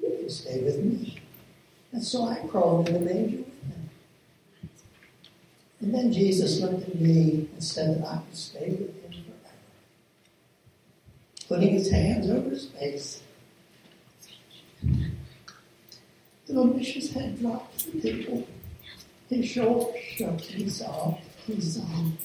You 0.00 0.16
can 0.20 0.30
stay 0.30 0.62
with 0.62 0.78
me. 0.78 1.20
And 1.96 2.04
so 2.04 2.28
I 2.28 2.36
crawled 2.48 2.90
in 2.90 2.92
the 2.92 3.00
manger 3.00 3.38
with 3.38 3.46
him. 3.46 3.90
And 5.80 5.94
then 5.94 6.12
Jesus 6.12 6.60
looked 6.60 6.86
at 6.86 7.00
me 7.00 7.48
and 7.50 7.64
said 7.64 8.02
that 8.02 8.06
I 8.06 8.16
could 8.18 8.36
stay 8.36 8.68
with 8.68 9.02
him 9.02 9.12
forever. 9.12 9.56
Putting 11.48 11.70
his 11.70 11.90
hands 11.90 12.28
over 12.28 12.50
his 12.50 12.66
face. 12.66 13.22
Little 16.46 16.66
Misha's 16.66 17.14
head 17.14 17.40
dropped 17.40 17.78
to 17.78 17.92
the 17.92 18.00
table. 18.02 18.46
His 19.30 19.48
shoulders 19.48 19.98
shook. 20.02 20.38
He 20.38 20.68
sobbed. 20.68 21.22
He 21.46 21.58
sobbed. 21.62 22.18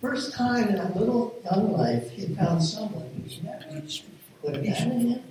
First 0.00 0.34
time 0.34 0.70
in 0.70 0.78
a 0.80 0.92
little 0.98 1.36
young 1.44 1.72
life, 1.72 2.10
he 2.10 2.34
found 2.34 2.64
someone 2.64 3.08
who's 3.22 3.40
never 3.44 3.80
would 4.42 4.56
abandon 4.56 5.06
him 5.06 5.22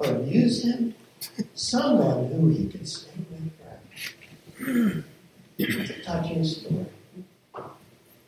or 0.00 0.06
abuse 0.16 0.64
him, 0.64 0.96
someone 1.54 2.26
who 2.32 2.48
he 2.48 2.66
could 2.66 2.88
stay 2.88 3.10
with 3.30 3.52
forever. 4.58 5.04
Touching 6.04 6.44
story. 6.44 6.86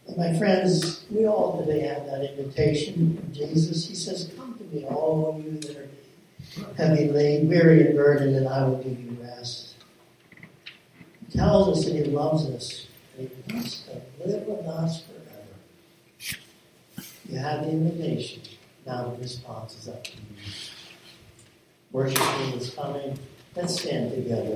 And 0.07 0.16
my 0.16 0.38
friends, 0.38 1.05
we 1.11 1.26
all 1.26 1.64
today 1.64 1.81
have 1.87 2.07
that 2.07 2.37
invitation 2.37 3.16
from 3.16 3.33
Jesus. 3.33 3.87
He 3.87 3.94
says, 3.94 4.31
Come 4.37 4.59
to 4.59 4.64
me, 4.64 4.85
all 4.85 5.31
of 5.31 5.44
you 5.44 5.59
that 5.61 5.76
are 5.76 5.88
heavy 6.76 7.09
laden, 7.09 7.48
weary 7.48 7.87
and 7.87 7.96
burdened, 7.96 8.37
and 8.37 8.48
I 8.48 8.66
will 8.66 8.83
give 8.83 8.98
you 9.00 9.16
rest. 9.22 9.74
He 11.31 11.38
tells 11.38 11.78
us 11.78 11.85
that 11.87 11.94
he 11.94 12.05
loves 12.05 12.46
us, 12.46 12.87
and 13.16 13.28
he 13.28 13.55
wants 13.55 13.85
to 13.85 14.26
live 14.26 14.46
with 14.46 14.66
us 14.66 15.02
forever. 15.02 15.22
You 17.28 17.38
have 17.38 17.64
the 17.64 17.70
invitation. 17.70 18.42
Now 18.87 19.11
the 19.11 19.22
response 19.22 19.78
is 19.78 19.88
up 19.88 20.05
to 20.05 20.12
you. 20.12 20.20
Worship 21.92 22.16
team 22.16 22.55
is 22.59 22.74
coming. 22.74 23.18
Let's 23.55 23.81
stand 23.81 24.12
together. 24.12 24.50